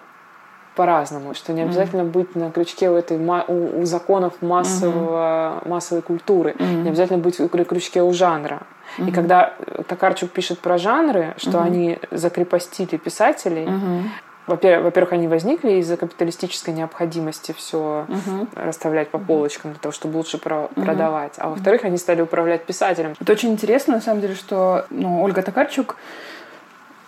[0.75, 2.13] по-разному, что не обязательно mm-hmm.
[2.13, 5.69] быть на крючке у этой у, у законов массового mm-hmm.
[5.69, 6.83] массовой культуры, mm-hmm.
[6.83, 8.63] не обязательно быть на крючке у жанра.
[8.99, 9.09] Mm-hmm.
[9.09, 9.55] И когда
[9.89, 11.65] Токарчук пишет про жанры, что mm-hmm.
[11.65, 14.03] они закрепостили писателей, mm-hmm.
[14.47, 20.39] во-первых, они возникли из-за капиталистической необходимости все uh расставлять по полочкам для того, чтобы лучше
[20.39, 21.35] про- uh продавать.
[21.37, 23.15] А во-вторых, они стали управлять писателем.
[23.21, 25.97] Это очень интересно, на самом деле, что ну, Ольга Токарчук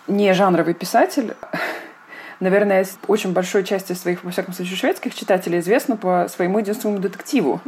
[0.07, 1.33] не жанровый писатель
[2.39, 7.61] наверное, очень большой части своих, во всяком случае, шведских читателей известна по своему единственному детективу.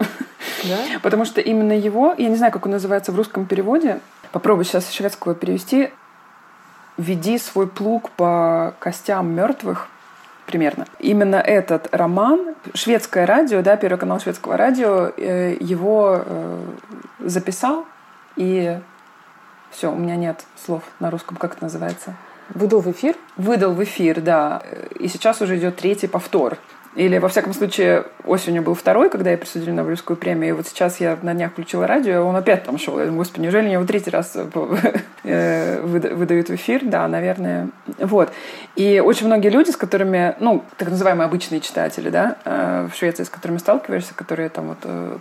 [0.63, 0.77] Да?
[1.01, 3.99] Потому что именно его, я не знаю, как он называется в русском переводе,
[4.31, 5.91] попробую сейчас шведского перевести,
[6.97, 9.87] «Веди свой плуг по костям мертвых»,
[10.47, 10.85] примерно.
[10.99, 16.65] Именно этот роман, шведское радио, да, первый канал шведского радио, э, его э,
[17.19, 17.85] записал,
[18.35, 18.79] и
[19.69, 22.15] все, у меня нет слов на русском, как это называется.
[22.53, 23.15] Выдал в эфир?
[23.35, 24.61] Выдал в эфир, да.
[24.99, 26.57] И сейчас уже идет третий повтор.
[26.97, 30.49] Или, во всяком случае, осенью был второй, когда я присудили Нобелевскую премию.
[30.49, 32.97] И вот сейчас я на днях включила радио, он опять там шел.
[32.97, 34.35] Я думаю, господи, неужели его третий раз
[35.23, 36.81] э, выдают в эфир?
[36.83, 37.69] Да, наверное.
[37.99, 38.33] Вот.
[38.75, 43.25] И очень многие люди, с которыми, ну, так называемые обычные читатели, да, э, в Швеции,
[43.25, 45.17] с которыми сталкиваешься, которые там вот, э,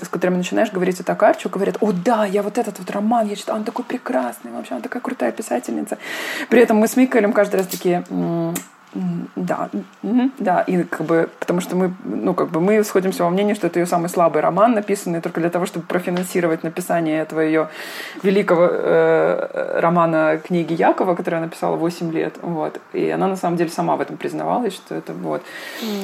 [0.00, 3.34] с которыми, начинаешь говорить о Токарчу, говорят, о, да, я вот этот вот роман, я
[3.34, 5.98] читала, он такой прекрасный, вообще, она такая крутая писательница.
[6.48, 8.04] При этом мы с Микаэлем каждый раз такие,
[9.36, 9.70] да,
[10.38, 13.68] да, и как бы, потому что мы, ну, как бы мы сходимся во мнении, что
[13.68, 17.68] это ее самый слабый роман, написанный только для того, чтобы профинансировать написание этого ее
[18.22, 23.56] великого э, романа книги Якова, который она написала 8 лет, вот, и она на самом
[23.56, 25.42] деле сама в этом признавалась, что это вот.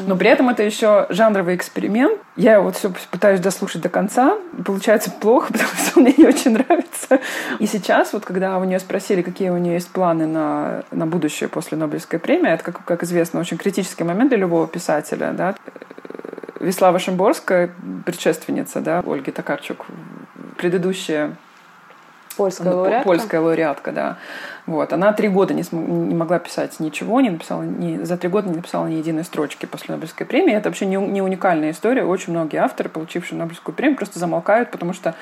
[0.07, 2.20] Но при этом это еще жанровый эксперимент.
[2.37, 7.20] Я вот все пытаюсь дослушать до конца, получается плохо, потому что мне не очень нравится.
[7.59, 11.49] И сейчас, вот когда у нее спросили, какие у нее есть планы на, на будущее
[11.49, 15.32] после Нобелевской премии, это как как, известно, очень критический момент для любого писателя.
[15.32, 15.55] Да?
[16.61, 17.70] Веслава Шимборская,
[18.05, 19.87] предшественница да, Ольги Токарчук,
[20.59, 21.37] предыдущая
[22.37, 23.05] Польская лауреатка.
[23.05, 24.18] Польская лауреатка, да.
[24.66, 24.92] Вот.
[24.92, 28.48] Она три года не, см- не могла писать ничего, не написала ни, за три года
[28.48, 30.54] не написала ни единой строчки после Нобелевской премии.
[30.54, 32.04] Это вообще не, не уникальная история.
[32.04, 35.14] Очень многие авторы, получившие Нобелевскую премию, просто замолкают, потому что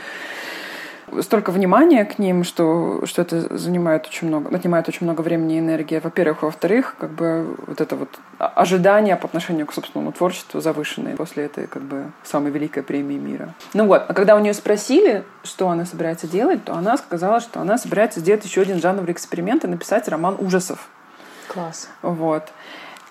[1.23, 5.59] столько внимания к ним, что, что это занимает очень много, отнимает очень много времени и
[5.59, 6.43] энергии, во-первых.
[6.43, 8.09] Во-вторых, как бы вот это вот
[8.39, 13.55] ожидание по отношению к собственному творчеству завышенное после этой как бы самой великой премии мира.
[13.73, 17.61] Ну вот, а когда у нее спросили, что она собирается делать, то она сказала, что
[17.61, 20.89] она собирается сделать еще один жанровый эксперимент и написать роман ужасов.
[21.49, 21.89] Класс.
[22.03, 22.45] Вот.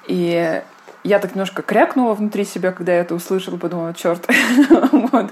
[0.08, 0.62] И
[1.04, 4.26] я так немножко крякнула внутри себя, когда я это услышала, подумала, черт.
[4.92, 5.32] вот.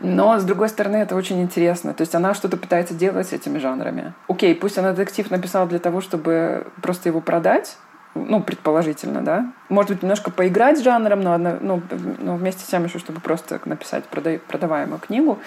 [0.00, 1.92] Но, с другой стороны, это очень интересно.
[1.94, 4.14] То есть она что-то пытается делать с этими жанрами.
[4.28, 7.76] Окей, пусть она детектив написала для того, чтобы просто его продать,
[8.14, 9.52] ну, предположительно, да.
[9.68, 11.82] Может быть, немножко поиграть с жанром, но, одно, ну,
[12.18, 15.38] ну, вместе с тем еще, чтобы просто написать продаваемую книгу,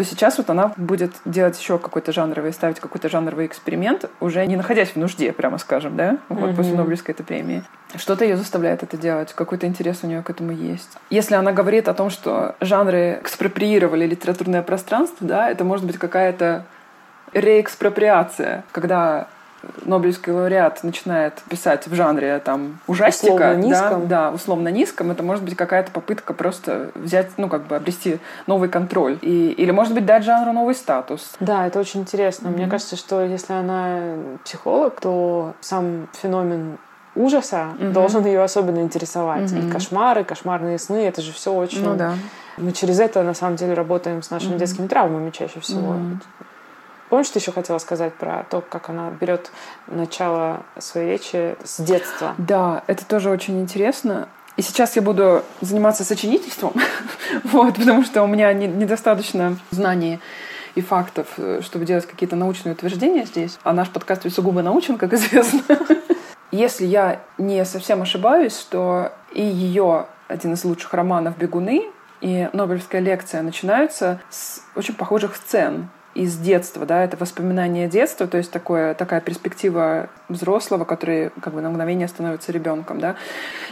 [0.00, 4.56] то сейчас вот она будет делать еще какой-то жанровый, ставить какой-то жанровый эксперимент, уже не
[4.56, 6.56] находясь в нужде, прямо скажем, да, вот mm-hmm.
[6.56, 7.62] после Нобелевской этой премии.
[7.94, 10.88] Что-то ее заставляет это делать, какой-то интерес у нее к этому есть.
[11.10, 16.64] Если она говорит о том, что жанры экспроприировали литературное пространство, да, это может быть какая-то
[17.34, 19.28] реэкспроприация, когда
[19.84, 24.08] Нобелевский лауреат начинает писать в жанре там ужастика, условно низком.
[24.08, 28.18] Да, да, условно низком, это может быть какая-то попытка просто взять, ну как бы обрести
[28.46, 31.32] новый контроль и или может быть дать жанру новый статус.
[31.40, 32.48] Да, это очень интересно.
[32.48, 32.56] Mm-hmm.
[32.56, 36.78] Мне кажется, что если она психолог, то сам феномен
[37.14, 37.92] ужаса mm-hmm.
[37.92, 39.50] должен ее особенно интересовать.
[39.50, 39.68] Mm-hmm.
[39.68, 41.84] И кошмары, кошмарные сны, это же все очень.
[41.84, 42.14] Ну да.
[42.56, 44.58] Мы через это на самом деле работаем с нашими mm-hmm.
[44.58, 45.94] детскими травмами чаще всего.
[45.94, 46.16] Mm-hmm.
[47.10, 49.50] Помнишь, ты еще хотела сказать про то, как она берет
[49.88, 52.36] начало своей речи с детства?
[52.38, 54.28] Да, это тоже очень интересно.
[54.56, 56.72] И сейчас я буду заниматься сочинительством,
[57.44, 60.20] вот, потому что у меня не, недостаточно знаний
[60.76, 61.26] и фактов,
[61.62, 63.58] чтобы делать какие-то научные утверждения здесь.
[63.64, 65.62] А наш подкаст ведь сугубо научен, как известно.
[66.52, 71.86] Если я не совсем ошибаюсь, что и ее один из лучших романов «Бегуны»
[72.20, 75.88] и Нобелевская лекция начинаются с очень похожих сцен
[76.20, 81.60] из детства, да, это воспоминание детства, то есть такое, такая перспектива взрослого, который как бы
[81.60, 83.16] на мгновение становится ребенком, да.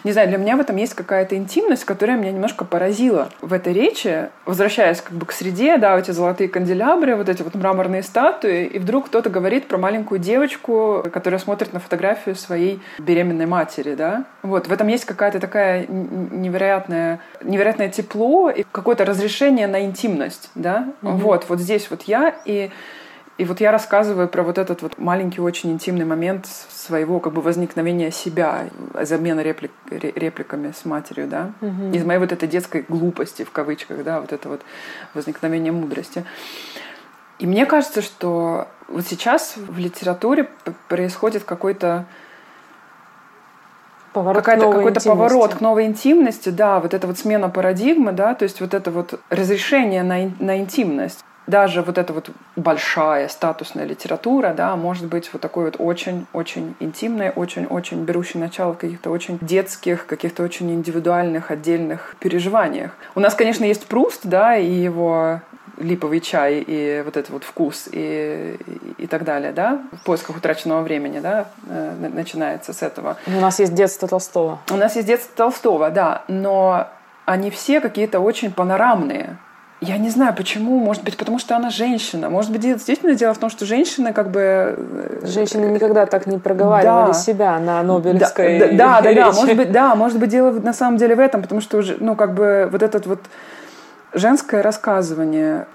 [0.05, 3.73] Не знаю, для меня в этом есть какая-то интимность, которая меня немножко поразила в этой
[3.73, 8.65] речи, возвращаясь как бы к среде, да, эти золотые канделябры, вот эти вот мраморные статуи,
[8.65, 14.25] и вдруг кто-то говорит про маленькую девочку, которая смотрит на фотографию своей беременной матери, да.
[14.43, 20.89] Вот, в этом есть какая-то такая невероятная, невероятное тепло и какое-то разрешение на интимность, да.
[21.03, 21.17] Mm-hmm.
[21.17, 22.71] Вот, вот здесь вот я, и
[23.39, 27.41] и вот я рассказываю про вот этот вот маленький, очень интимный момент своего как бы
[27.41, 28.66] возникновения себя,
[29.03, 31.93] замена реплик, репликами с матерью, да, угу.
[31.93, 34.62] из моей вот этой детской глупости, в кавычках, да, вот это вот
[35.14, 36.24] возникновение мудрости.
[37.39, 40.49] И мне кажется, что вот сейчас в литературе
[40.89, 42.07] происходит какой-то
[44.12, 48.43] поворот какой-то, какой-то поворот к новой интимности, да, вот эта вот смена парадигмы, да, то
[48.43, 54.53] есть вот это вот разрешение на, на интимность даже вот эта вот большая статусная литература,
[54.55, 60.07] да, может быть вот такой вот очень-очень интимной, очень-очень берущей начало в каких-то очень детских,
[60.07, 62.93] каких-то очень индивидуальных, отдельных переживаниях.
[63.15, 65.41] У нас, конечно, есть Пруст, да, и его
[65.79, 70.37] липовый чай и вот этот вот вкус и, и, и так далее, да, в поисках
[70.37, 73.17] утраченного времени, да, э, начинается с этого.
[73.27, 74.59] У нас есть детство Толстого.
[74.71, 76.89] У нас есть детство Толстого, да, но
[77.25, 79.39] они все какие-то очень панорамные.
[79.81, 80.81] Я не знаю, почему.
[80.81, 82.29] Может быть, потому что она женщина.
[82.29, 84.41] Может быть, действительно дело в том, что женщины как бы...
[84.76, 87.12] Э, женщины никогда так не проговаривали да.
[87.12, 89.33] себя на Нобелевской Да, да, да, да.
[89.33, 92.16] Может быть, да, может быть, дело на самом деле в этом, потому что уже, ну,
[92.16, 93.20] как бы вот этот вот
[94.12, 95.66] женское рассказывание.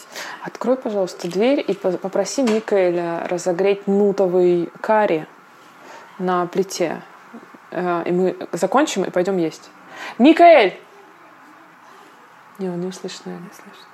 [0.43, 5.27] Открой, пожалуйста, дверь и попроси Микаэля разогреть нутовый карри
[6.19, 7.01] на плите.
[7.71, 9.69] Э, и мы закончим и пойдем есть.
[10.17, 10.77] Микаэль!
[12.59, 13.92] Не, он не услышит, наверное, не слышит.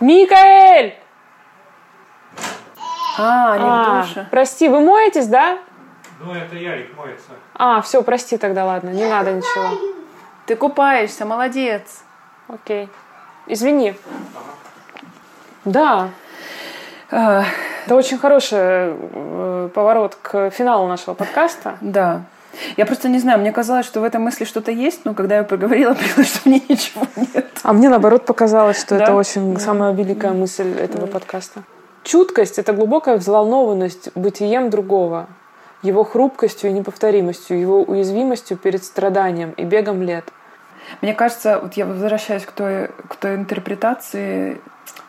[0.00, 0.98] Микаэль!
[3.18, 4.26] А, не а, в душе.
[4.30, 5.58] Прости, вы моетесь, да?
[6.20, 7.30] Ну, это Ярик моется.
[7.54, 9.76] А, все, прости тогда, ладно, не надо ничего.
[10.46, 12.02] Ты купаешься, молодец.
[12.48, 12.88] Окей.
[13.46, 13.94] Извини.
[15.64, 16.10] Да.
[17.10, 17.44] А,
[17.84, 21.76] это очень хороший э, поворот к финалу нашего подкаста.
[21.80, 22.22] Да.
[22.76, 25.44] Я просто не знаю, мне казалось, что в этой мысли что-то есть, но когда я
[25.44, 27.46] поговорила, поняла, что мне ничего нет.
[27.62, 29.04] А мне наоборот показалось, что да?
[29.04, 29.60] это очень да.
[29.60, 31.12] самая великая мысль этого да.
[31.12, 31.62] подкаста.
[32.04, 35.26] Чуткость— это глубокая взволнованность бытием другого,
[35.82, 40.32] его хрупкостью и неповторимостью, его уязвимостью перед страданием и бегом лет.
[41.02, 44.60] Мне кажется, вот я возвращаюсь к той, к той интерпретации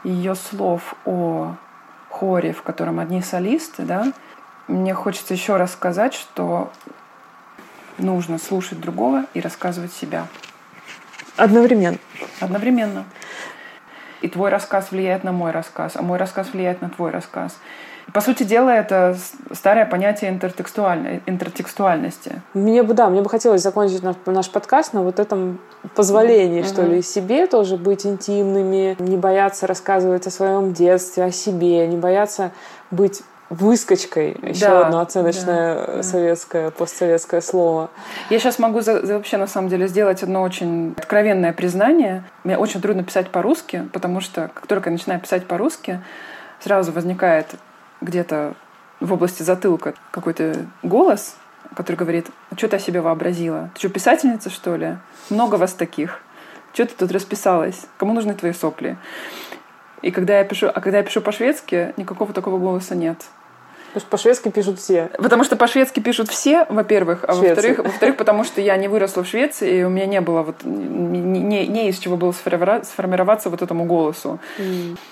[0.03, 1.55] ее слов о
[2.09, 4.11] хоре, в котором одни солисты, да,
[4.67, 6.69] мне хочется еще раз сказать, что
[7.99, 10.27] нужно слушать другого и рассказывать себя.
[11.37, 11.97] Одновременно.
[12.39, 13.05] Одновременно.
[14.21, 17.57] И твой рассказ влияет на мой рассказ, а мой рассказ влияет на твой рассказ.
[18.13, 19.15] По сути дела, это
[19.51, 21.21] старое понятие интертекстуаль...
[21.25, 22.41] интертекстуальности.
[22.53, 25.59] Мне бы, да, мне бы хотелось закончить наш, наш подкаст на вот этом
[25.95, 26.67] позволении, mm-hmm.
[26.67, 31.97] что ли, себе тоже быть интимными, не бояться рассказывать о своем детстве, о себе, не
[31.97, 32.51] бояться
[32.89, 37.89] быть выскочкой, еще да, одно оценочное да, советское, постсоветское слово.
[38.29, 42.23] Я сейчас могу за, за вообще на самом деле сделать одно очень откровенное признание.
[42.43, 45.99] Мне очень трудно писать по-русски, потому что как только я начинаю писать по-русски,
[46.59, 47.47] сразу возникает
[48.01, 48.53] где-то
[48.99, 51.35] в области затылка какой-то голос,
[51.75, 53.71] который говорит, «А что ты о себе вообразила?
[53.73, 54.97] Ты что, писательница, что ли?
[55.29, 56.21] Много вас таких.
[56.73, 57.87] Что ты тут расписалась?
[57.97, 58.97] Кому нужны твои сопли?
[60.01, 63.25] И когда я пишу, а когда я пишу по-шведски, никакого такого голоса нет.
[63.93, 65.09] Потому что по-шведски пишут все.
[65.17, 69.27] Потому что по-шведски пишут все, во-первых, а во-вторых, во-вторых, потому что я не выросла в
[69.27, 73.85] Швеции, и у меня не было вот не, не, из чего было сформироваться вот этому
[73.85, 74.39] голосу.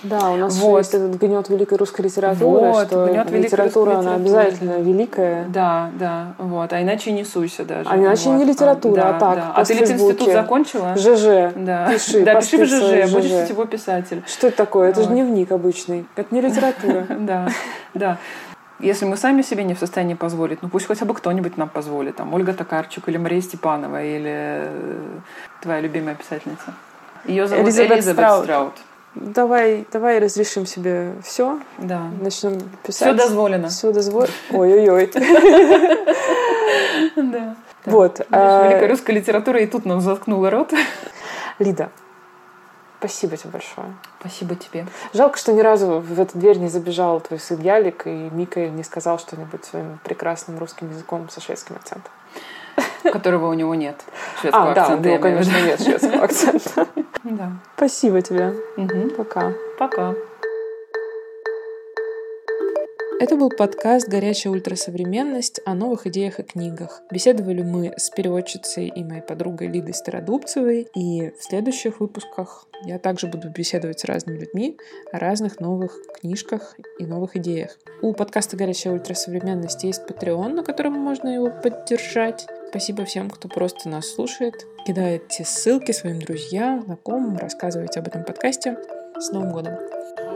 [0.04, 0.78] Да, у нас вот.
[0.80, 5.46] есть этот гнет великой русской литературы, вот, что гнет литература, она обязательно великая.
[5.50, 7.90] Да, да, вот, а иначе не суйся даже.
[7.90, 8.40] А иначе вот.
[8.40, 9.36] не литература, а, а так.
[9.36, 9.54] Да.
[9.56, 10.96] А ты институт закончила?
[10.96, 11.54] ЖЖ.
[11.56, 11.90] Да.
[11.92, 14.24] Пиши, да, пиши в ЖЖ, будешь сетевой писатель.
[14.28, 14.90] Что это такое?
[14.90, 16.06] Это же дневник обычный.
[16.16, 17.06] Это не литература.
[17.28, 17.50] Да,
[17.94, 18.18] да.
[18.80, 22.18] Если мы сами себе не в состоянии позволить, ну пусть хотя бы кто-нибудь нам позволит.
[22.18, 25.02] Там Ольга Токарчук или Мария Степанова или э,
[25.62, 26.74] твоя любимая писательница.
[27.26, 28.44] Ее зовут Элизабет, Элизабет Страут.
[28.44, 28.74] Страут.
[29.16, 31.60] Давай, давай разрешим себе все.
[31.80, 32.04] Да.
[32.22, 33.08] Начнем писать.
[33.08, 33.70] Все дозволено.
[33.70, 34.34] Все дозволено.
[34.52, 35.12] Ой-ой-ой.
[37.16, 37.56] Да.
[37.86, 38.20] Вот.
[38.20, 40.74] Великая а русская литература и тут нам заткнула рот.
[41.58, 41.90] Лида,
[43.00, 43.94] Спасибо тебе большое.
[44.20, 44.88] Спасибо тебе.
[45.14, 48.84] Жалко, что ни разу в эту дверь не забежал твой сын Ялик, и Мика не
[48.84, 52.12] сказал что-нибудь своим прекрасным русским языком со шведским акцентом.
[53.04, 54.04] Которого у него нет.
[54.42, 56.88] Шведского а, да, у него, конечно, нет шведского акцента.
[57.24, 57.52] Да.
[57.76, 58.54] Спасибо тебе.
[59.18, 59.52] Пока.
[59.78, 60.14] Пока.
[63.20, 67.02] Это был подкаст «Горячая ультрасовременность» о новых идеях и книгах.
[67.12, 70.88] Беседовали мы с переводчицей и моей подругой Лидой Стародубцевой.
[70.94, 74.78] И в следующих выпусках я также буду беседовать с разными людьми
[75.12, 77.80] о разных новых книжках и новых идеях.
[78.04, 82.46] У подкаста «Горячая ультрасовременность» есть Patreon, на котором можно его поддержать.
[82.70, 84.54] Спасибо всем, кто просто нас слушает.
[84.86, 88.78] Кидайте ссылки своим друзьям, знакомым, рассказывайте об этом подкасте.
[89.18, 90.27] С Новым годом!